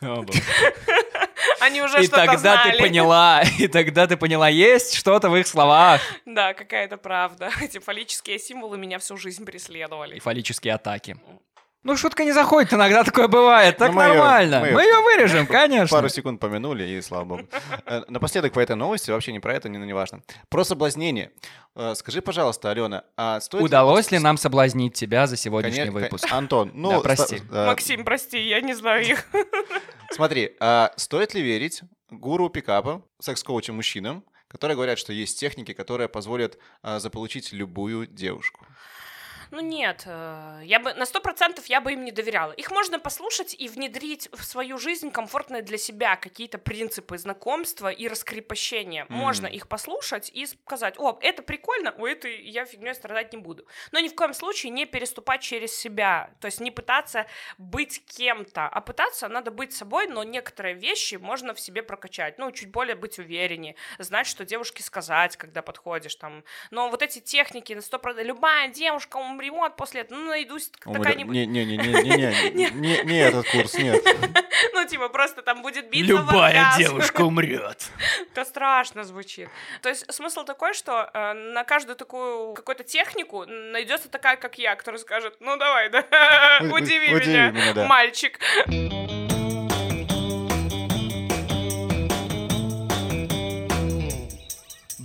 [1.60, 6.00] Они уже И тогда ты поняла, и тогда ты поняла, есть что-то в их словах.
[6.24, 7.50] Да, какая-то правда.
[7.60, 10.18] Эти фаллические символы меня всю жизнь И преследовали.
[10.18, 11.16] фаллические атаки.
[11.86, 14.58] Ну, шутка не заходит, иногда такое бывает, так Ну, мы нормально.
[14.60, 15.96] мы Мы ее вырежем, конечно.
[15.96, 17.42] Пару секунд помянули, и слава богу.
[17.86, 20.20] Э, Напоследок по этой новости, вообще не про это, не, не важно.
[20.48, 21.30] Про соблазнение.
[21.76, 23.62] Э, Скажи, пожалуйста, Алена, а стоит...
[23.62, 26.26] Удалось ли нам соблазнить тебя за сегодняшний Конечно, выпуск?
[26.32, 26.90] Антон, ну...
[26.90, 27.42] Да, ста- прости.
[27.52, 29.24] э, Максим, прости, я не знаю их.
[30.10, 36.08] Смотри, а стоит ли верить гуру пикапа, секс-коучам мужчинам, которые говорят, что есть техники, которые
[36.08, 38.66] позволят а, заполучить любую девушку?
[39.50, 42.52] Ну нет, э, я бы на сто процентов я бы им не доверяла.
[42.52, 48.08] Их можно послушать и внедрить в свою жизнь комфортные для себя какие-то принципы знакомства и
[48.08, 49.06] раскрепощения.
[49.08, 53.66] Можно их послушать и сказать, о, это прикольно, у этой я фигней страдать не буду.
[53.92, 57.26] Но ни в коем случае не переступать через себя, то есть не пытаться
[57.58, 62.50] быть кем-то, а пытаться надо быть собой, но некоторые вещи можно в себе прокачать, ну
[62.50, 66.44] чуть более быть увереннее, знать, что девушке сказать, когда подходишь там.
[66.70, 71.34] Но вот эти техники на сто процентов, любая девушка умрет после этого, ну найдусь какая-нибудь,
[71.34, 74.02] Не-не-не, не не этот курс, нет.
[74.72, 77.00] ну типа просто там будет биться в оргазм.
[77.20, 77.90] умрет.
[78.32, 79.48] Это страшно звучит.
[79.82, 84.76] То есть смысл такой, что э, на каждую такую какую-то технику найдется такая, как я,
[84.76, 86.04] которая скажет, ну давай, да,
[86.72, 87.86] удиви меня, да.
[87.86, 88.38] мальчик.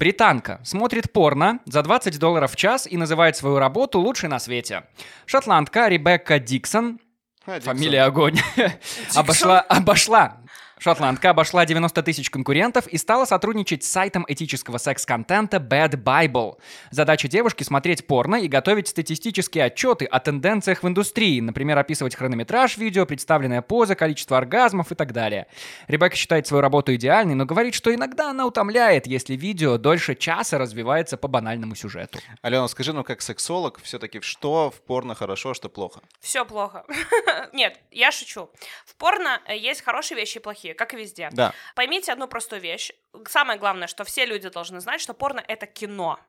[0.01, 4.85] Британка смотрит порно за 20 долларов в час и называет свою работу лучшей на свете.
[5.27, 6.99] Шотландка Ребекка Диксон,
[7.45, 7.75] А, Диксон.
[7.75, 8.39] фамилия огонь,
[9.15, 10.40] обошла, обошла
[10.83, 16.57] Шотландка обошла 90 тысяч конкурентов и стала сотрудничать с сайтом этического секс-контента Bad Bible.
[16.89, 22.77] Задача девушки— смотреть порно и готовить статистические отчеты о тенденциях в индустрии, например, описывать хронометраж
[22.77, 25.45] видео, представленная поза, количество оргазмов и так далее.
[25.87, 30.57] Ребекка считает свою работу идеальной, но говорит, что иногда она утомляет, если видео дольше часа
[30.57, 32.17] развивается по банальному сюжету.
[32.41, 36.01] Алена, скажи, ну как сексолог, все-таки что в порно хорошо, а что плохо?
[36.21, 36.85] Все плохо.
[37.53, 38.49] Нет, я шучу.
[38.87, 41.29] В порно э, есть хорошие вещи и плохие, как и везде.
[41.31, 41.53] Да.
[41.75, 42.91] Поймите одну простую вещь.
[43.27, 46.19] Самое главное, что все люди должны знать, что порно— это кино.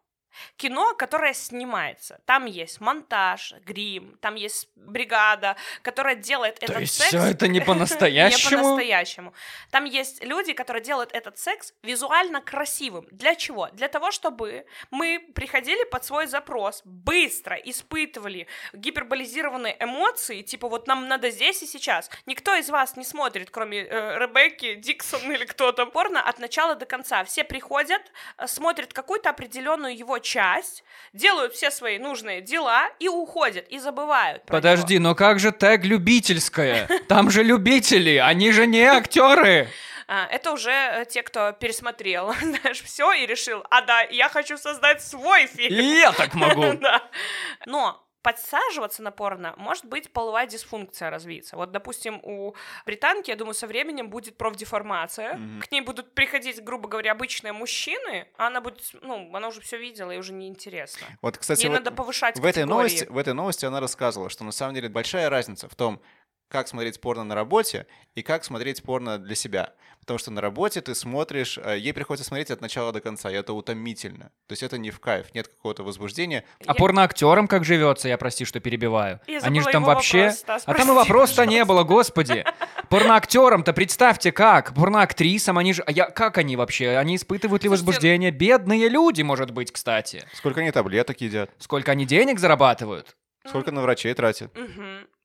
[0.57, 2.20] Кино, которое снимается.
[2.26, 7.09] Там есть монтаж, грим, там есть бригада, которая делает То этот есть секс.
[7.09, 8.62] все это не не по-настоящему?
[8.62, 9.35] по-настоящему.
[9.70, 13.07] Там есть люди, которые делают этот секс визуально красивым.
[13.11, 13.68] Для чего?
[13.72, 21.09] Для того, чтобы мы приходили под свой запрос, быстро испытывали гиперболизированные эмоции, типа вот нам
[21.09, 22.11] надо здесь и сейчас.
[22.26, 26.87] Никто из вас не смотрит, кроме э, Ребекки, Диксон или кто-то, порно от начала до
[26.87, 27.24] конца.
[27.24, 28.03] Все приходят,
[28.39, 34.45] э, смотрят какую-то определенную его часть, делают все свои нужные дела и уходят, и забывают.
[34.47, 35.11] про Подожди, него.
[35.11, 36.89] но как же тег любительская?
[37.09, 39.68] Там же любители, они же не актеры.
[40.09, 44.57] А, это уже э, те, кто пересмотрел, знаешь, все и решил, а да, я хочу
[44.59, 45.79] создать свой И фильм.
[45.95, 46.73] я так могу.
[46.81, 47.03] Да.
[47.66, 51.57] Но подсаживаться на порно может быть половая дисфункция развиться.
[51.57, 52.55] Вот, допустим, у
[52.87, 55.35] британки, я думаю, со временем будет профдеформация.
[55.35, 55.61] Мгм.
[55.61, 59.77] К ней будут приходить, грубо говоря, обычные мужчины, а она будет, ну, она уже все
[59.77, 61.07] видела и уже неинтересно.
[61.20, 62.70] Вот, кстати, Ей вот надо повышать в этой, категории.
[62.70, 66.01] новости, в этой новости она рассказывала, что на самом деле большая разница в том,
[66.53, 69.73] как смотреть порно на работе и как смотреть порно для себя.
[70.01, 73.35] Потому что на работе ты смотришь, э, ей приходится смотреть от начала до конца, и
[73.35, 74.27] это утомительно.
[74.49, 76.45] То есть это не в кайф, нет какого-то возбуждения.
[76.67, 79.21] А Я- порноактерам как живется, я прости, что перебиваю.
[79.27, 80.19] Я Они же там его вообще...
[80.25, 82.45] вопрос, Стас, а там и вопроса не было, господи.
[82.91, 84.75] Порноактерам-то представьте как.
[84.75, 85.83] Порноактрисам, они же...
[85.87, 86.05] а я...
[86.11, 86.97] Как они вообще?
[86.99, 88.31] Они испытывают ли возбуждение?
[88.31, 90.25] Бедные люди, может быть, кстати.
[90.35, 93.17] Сколько они таблеток едят, Сколько они денег зарабатывают?
[93.49, 94.53] сколько на врачей тратят.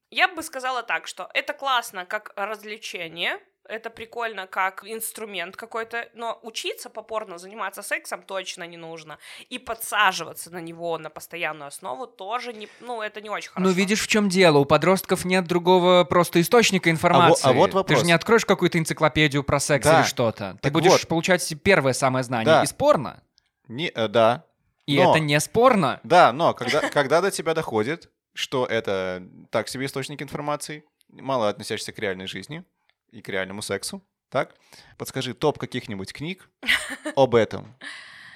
[0.09, 6.39] Я бы сказала так, что это классно как развлечение, это прикольно как инструмент какой-то, но
[6.43, 9.17] учиться по порно заниматься сексом точно не нужно.
[9.49, 13.67] И подсаживаться на него на постоянную основу тоже не, ну, это не очень хорошо.
[13.69, 14.59] Ну, видишь, в чем дело.
[14.59, 17.49] У подростков нет другого просто источника информации.
[17.49, 17.99] а вот Ты вопрос.
[17.99, 19.99] же не откроешь какую-то энциклопедию про секс Да.
[19.99, 20.53] или что-то.
[20.53, 21.07] Ты Так будешь вот.
[21.09, 22.63] получать первое самое знание Да.
[22.63, 23.21] из порно.
[23.67, 24.45] Не, э, да,
[24.85, 25.99] И Но- это не спорно.
[26.03, 31.91] да, но когда, когда до тебя доходит, что это так себе источник информации, мало относящийся
[31.91, 32.63] к реальной жизни
[33.11, 34.55] и к реальному сексу, так?
[34.97, 36.49] Подскажи топ каких-нибудь книг
[37.15, 37.75] об этом.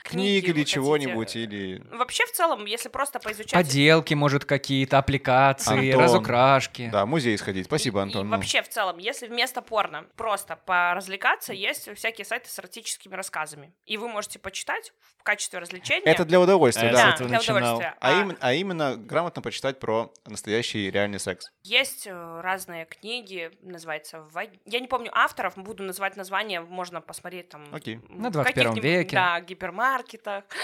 [0.04, 1.84] Книг или чего-нибудь, или...
[1.92, 3.54] Вообще, в целом, если просто поизучать...
[3.54, 6.04] Поделки, может, какие-то, аппликации, Антон.
[6.04, 6.90] разукрашки.
[6.92, 7.68] Да, в музей сходить.
[7.68, 8.22] Спасибо, И- Антон.
[8.22, 8.36] И ну.
[8.36, 13.74] вообще, в целом, если вместо порно просто поразвлекаться, есть всякие сайты с эротическими рассказами.
[13.86, 14.92] И вы можете почитать
[15.22, 16.02] в качестве развлечения.
[16.06, 17.12] Это для удовольствия, Я да.
[17.12, 17.58] да, для начинал.
[17.60, 17.96] удовольствия.
[18.02, 21.52] А, именно, а именно грамотно почитать про настоящий реальный секс.
[21.62, 24.22] Есть э, разные книги, называется...
[24.32, 27.64] «Ва- Я не помню авторов, буду называть название, можно посмотреть там...
[27.72, 28.00] Окей.
[28.10, 28.44] На в 21
[28.74, 29.16] каких-нибудь, веке.
[29.16, 30.44] Да, гипермаркетах.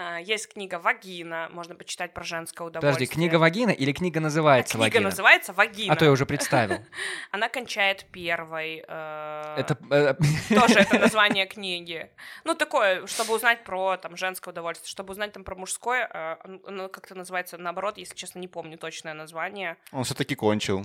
[0.00, 2.92] А, Есть книга «Вагина», можно почитать про женское удовольствие.
[2.92, 5.04] Подожди, книга вагина или книга называется Книга вагина?
[5.10, 5.92] называется «Вагина».
[5.92, 6.78] А то я уже представил.
[7.32, 8.84] Она кончает первой.
[8.86, 9.76] э, Это...
[9.90, 10.14] э,
[10.54, 12.10] Тоже это название книги.
[12.44, 16.88] Ну, такое, чтобы узнать про там женское удовольствие, чтобы узнать там про мужское, э, оно
[16.88, 19.76] как-то называется наоборот, если честно, не помню точное название.
[19.92, 20.84] Он все-таки кончил.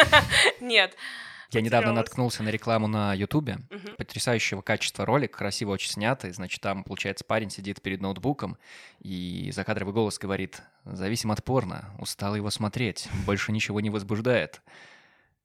[0.60, 0.96] Нет.
[1.50, 3.58] Я недавно наткнулся на рекламу на Ютубе.
[3.70, 3.96] Мгм.
[3.96, 6.32] Потрясающего качества ролик, красиво очень снятый.
[6.32, 8.58] Значит, там, получается, парень сидит перед ноутбуком
[9.00, 14.60] и закадровый голос говорит «Зависим от порно, устал его смотреть, больше ничего не возбуждает».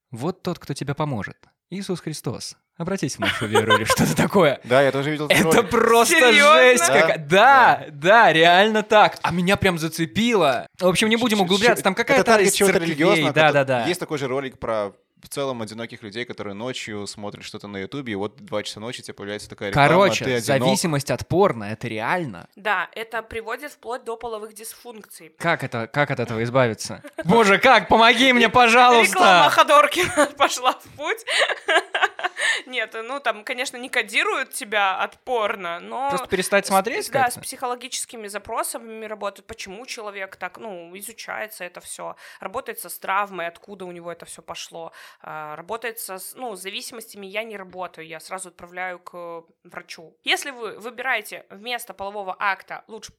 [0.10, 1.38] Вот тот, кто тебе поможет.
[1.70, 2.58] Иисус Христос.
[2.82, 4.60] Обратись в нашу веру или что-то такое.
[4.64, 7.00] Да, я тоже видел этот Это просто жесть Да?
[7.02, 7.18] какая.
[7.20, 9.20] Да, да, реально так.
[9.22, 10.66] А меня прям зацепило.
[10.80, 11.84] В общем, не будем углубляться.
[11.84, 13.30] Там какая-то из церквей.
[13.34, 13.86] Да, да, да.
[13.86, 18.14] Есть такой же ролик про в целом одиноких людей, которые ночью смотрят что-то на Ютубе,
[18.14, 20.44] и вот 2 часа ночи тебе появляется такая реклама, ты Короче, одинок.
[20.44, 22.48] зависимость от порно это реально.
[22.56, 25.34] Да, это приводит вплоть до половых дисфункций.
[25.38, 27.04] Как это, как от этого избавиться?
[27.26, 27.88] Боже, как?
[27.88, 29.50] Помоги мне, Реклама пожалуйста!
[29.52, 31.26] Ходоркина пошла в путь.
[32.66, 36.10] Нет, ну там, конечно, не кодируют тебя от порно, но...
[36.10, 39.48] Просто перестать смотреть С- Да, с психологическими запросами работают.
[39.48, 44.26] Почему человек так, ну, изучается это все, работает со с травмой, откуда у него это
[44.26, 49.44] все пошло, работает со, с- ну, с зависимостями я не работаю, я сразу отправляю к
[49.64, 50.16] врачу.
[50.24, 53.14] Если вы выбираете вместо полового акта лучше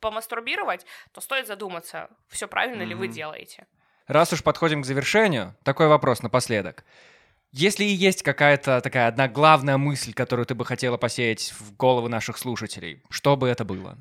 [0.00, 3.66] помастурбировать, то стоит задуматься, все правильно ли вы делаете.
[4.06, 6.84] Раз уж подходим к завершению, такой вопрос напоследок.
[7.52, 12.08] Если и есть какая-то такая одна главная мысль, которую ты бы хотела посеять в головы
[12.08, 13.96] наших слушателей, что бы это было?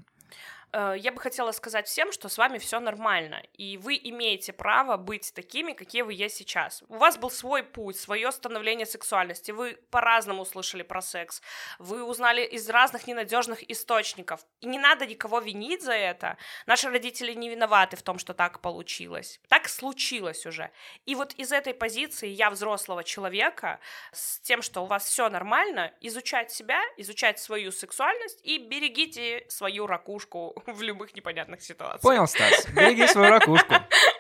[0.76, 4.97] Э, я бы хотела сказать всем, что с вами все нормально, и вы имеете право
[4.97, 6.84] быть такими, какие вы есть сейчас.
[6.89, 11.41] У вас был свой путь, свое становление сексуальности, вы по-разному услышали про секс,
[11.80, 16.38] вы узнали из разных ненадежных источников, и не надо никого винить за это.
[16.65, 19.39] Наши родители не виноваты в том, что так получилось.
[19.47, 20.71] Так случилось уже.
[21.05, 23.80] И вот из этой позиции я взрослого человека
[24.11, 29.88] с тем, что у вас все нормально, изучать себя, изучать свою сексуальность и берегите свою
[29.88, 32.01] ракушку в любых непонятных ситуациях.
[32.01, 32.68] Понял, Стас.
[32.74, 33.74] Береги свою ракушку.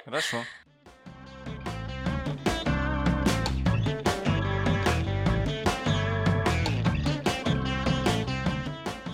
[0.05, 0.43] Хорошо.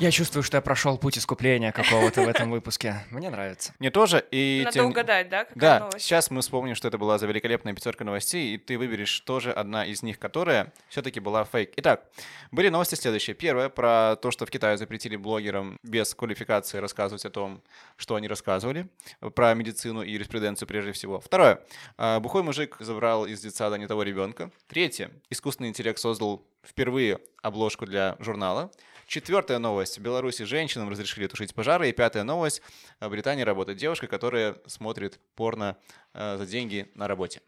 [0.01, 3.05] Я чувствую, что я прошел путь искупления какого-то в этом выпуске.
[3.11, 3.75] Мне нравится.
[3.77, 4.63] Мне тоже, и...
[4.65, 6.03] Надо тем- угадать, да, какая Да, новость?
[6.03, 9.85] сейчас мы вспомним, что это была за великолепная пятерка новостей, и ты выберешь тоже одна
[9.85, 11.73] из них, которая все-таки была фейк.
[11.75, 12.05] Итак,
[12.49, 13.35] были новости следующие.
[13.35, 17.61] Первое, про то, что в Китае запретили блогерам без квалификации рассказывать о том,
[17.95, 18.89] что они рассказывали,
[19.35, 21.19] про медицину и юриспруденцию прежде всего.
[21.19, 21.61] Второе,
[21.97, 24.49] а, бухой мужик забрал из детсада не того ребенка.
[24.67, 28.71] Третье, искусственный интеллект создал впервые обложку для журнала.
[29.12, 29.97] Четвертая новость.
[29.97, 31.89] В Беларуси женщинам разрешили тушить пожары.
[31.89, 32.62] И пятая новость.
[33.01, 35.76] В Британии работает девушка, которая смотрит порно
[36.14, 37.41] э, за деньги на работе.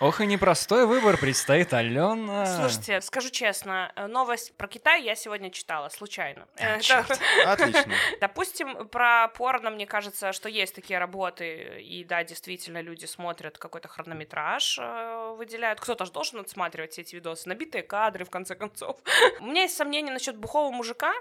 [0.00, 2.46] Ох и непростой выбор предстоит, Алена.
[2.46, 6.48] Слушайте, скажу честно, э, новость про Китай я сегодня читала случайно.
[6.58, 7.18] А, Это-.
[7.44, 7.92] Отлично.
[8.18, 13.88] Допустим, про порно, мне кажется, что есть такие работы, и да, действительно, люди смотрят какой-то
[13.88, 15.80] хронометраж, э, выделяют.
[15.80, 18.96] Кто-то же должен отсматривать все эти видосы, набитые кадры, в конце концов.
[19.40, 21.12] У меня есть сомнения насчет бухого мужика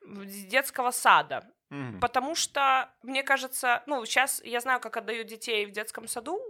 [0.00, 1.44] детского сада.
[1.68, 2.00] Мгм.
[2.00, 6.40] Потому что, мне кажется, ну, сейчас я знаю, как отдают детей в детском саду,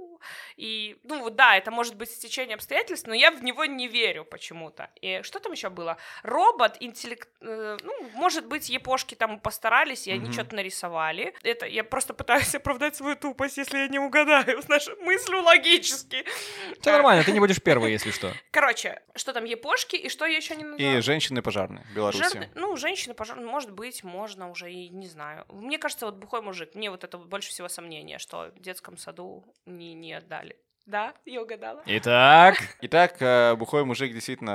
[0.57, 4.91] и, ну, да, это может быть стечение обстоятельств, но я в него не верю почему-то.
[5.01, 5.97] И что там еще было?
[6.23, 7.29] Робот, интеллект...
[7.41, 10.33] э, ну, может быть, япошки там постарались, и они Мгм.
[10.33, 11.35] что-то нарисовали.
[11.43, 16.25] Это я просто пытаюсь оправдать свою тупость, если я не угадаю с нашей мыслью логически.
[16.81, 18.33] Все нормально, ты не будешь первой, если что.
[18.51, 20.99] Короче, что там япошки, и что я еще не назвала?
[20.99, 22.23] И женщины пожарные в Беларуси.
[22.23, 25.45] Жирный- ну, женщины, пожалуй, может быть, можно уже, и не знаю.
[25.49, 29.45] Мне кажется, вот бухой мужик, мне вот это больше всего сомнения, что в детском саду
[29.67, 30.57] не, не отдали.
[30.87, 31.83] Да, я угадала.
[31.87, 34.51] Итак, Итак, э, бухой мужик действительно...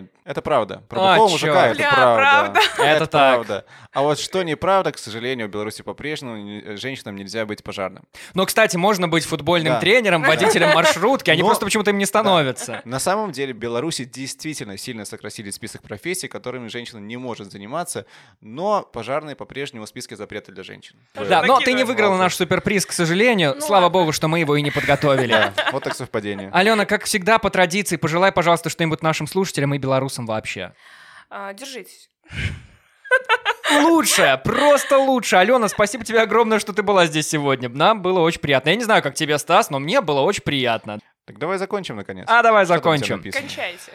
[0.00, 0.82] э, Это правда.
[0.88, 1.42] Про А, бухого чёрт.
[1.42, 2.52] мужика это Бля, правда.
[2.52, 2.60] правда.
[2.82, 3.34] Это так.
[3.34, 3.64] правда.
[3.92, 8.04] А вот что неправда, к сожалению, в Беларуси по-прежнему не- женщинам нельзя быть пожарным.
[8.32, 9.80] ну, кстати, можно быть футбольным Да.
[9.80, 12.80] тренером, водителем маршрутки, они Но- просто почему-то им не становятся.
[12.86, 18.06] На самом деле в Беларуси действительно сильно сократили список профессий, которыми женщина не может заниматься,
[18.40, 20.96] но пожарные по-прежнему в списке запрета для женщин.
[21.14, 23.52] Да, но ты не выиграла наш суперприз, к сожалению.
[23.56, 23.98] Ну Слава ладно.
[23.98, 25.52] богу, что мы его и не подготовили.
[25.74, 26.50] Вот так совпадение.
[26.52, 30.72] Алена, как всегда, по традиции, пожелай, пожалуйста, что-нибудь нашим слушателям и белорусам вообще.
[31.30, 32.08] А, держитесь.
[33.72, 35.34] Лучше, просто лучше.
[35.34, 37.68] Алена, спасибо тебе огромное, что ты была здесь сегодня.
[37.68, 38.68] Нам было очень приятно.
[38.70, 41.00] Я не знаю, как тебе, Стас, но мне было очень приятно.
[41.24, 42.26] Так давай закончим, наконец.
[42.28, 43.20] А давай Что закончим.
[43.32, 43.92] Кончайте.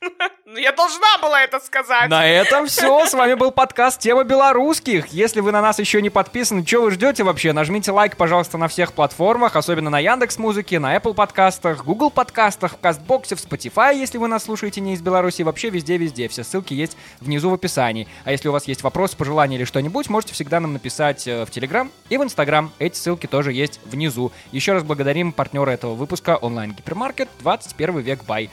[0.50, 2.08] Ну, я должна была это сказать.
[2.08, 3.04] На этом все.
[3.04, 5.08] С вами был подкаст «Тема белорусских».
[5.08, 7.52] Если вы на нас еще не подписаны, что вы ждете вообще?
[7.52, 12.72] Нажмите лайк, пожалуйста, на всех платформах, особенно на Яндекс Музыке, на Apple подкастах, Google подкастах,
[12.72, 16.28] в Кастбоксе, в Spotify, если вы нас слушаете не из Беларуси, вообще везде-везде.
[16.28, 18.08] Все ссылки есть внизу в описании.
[18.24, 21.50] А если у вас есть вопросы, пожелания или что-нибудь, можете всегда нам написать э, в
[21.50, 22.72] Телеграм и в Инстаграм.
[22.78, 24.32] Эти ссылки тоже есть внизу.
[24.52, 28.48] Еще раз благодарим партнера этого выпуска онлайн-гипермаркет 21 век бай.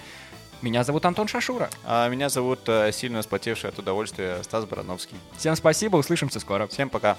[0.61, 1.69] Меня зовут Антон Шашура.
[1.83, 5.17] А меня зовут э, сильно вспотевший от удовольствия Стас Барановский.
[5.37, 6.67] Всем спасибо, услышимся скоро.
[6.67, 7.17] Всем пока.